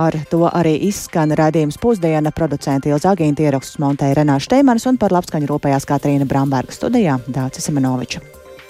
Ar 0.04 0.18
to 0.32 0.42
arī 0.50 0.74
izskan 0.88 1.34
raidījums 1.38 1.78
pusdiena. 1.80 2.34
Producenti 2.34 2.90
Ilza 2.90 3.14
Agīnta 3.14 3.46
ierakstus 3.46 3.78
montēja 3.82 4.20
Renāša 4.22 4.50
Steimanis 4.50 4.88
un 4.90 4.98
par 5.00 5.14
labskaņu 5.14 5.50
rūpējās 5.52 5.88
Katrīna 5.90 6.28
Bramberga 6.30 6.74
studijā 6.74 7.20
Dācis 7.30 7.70
Semenoviča. 7.70 8.39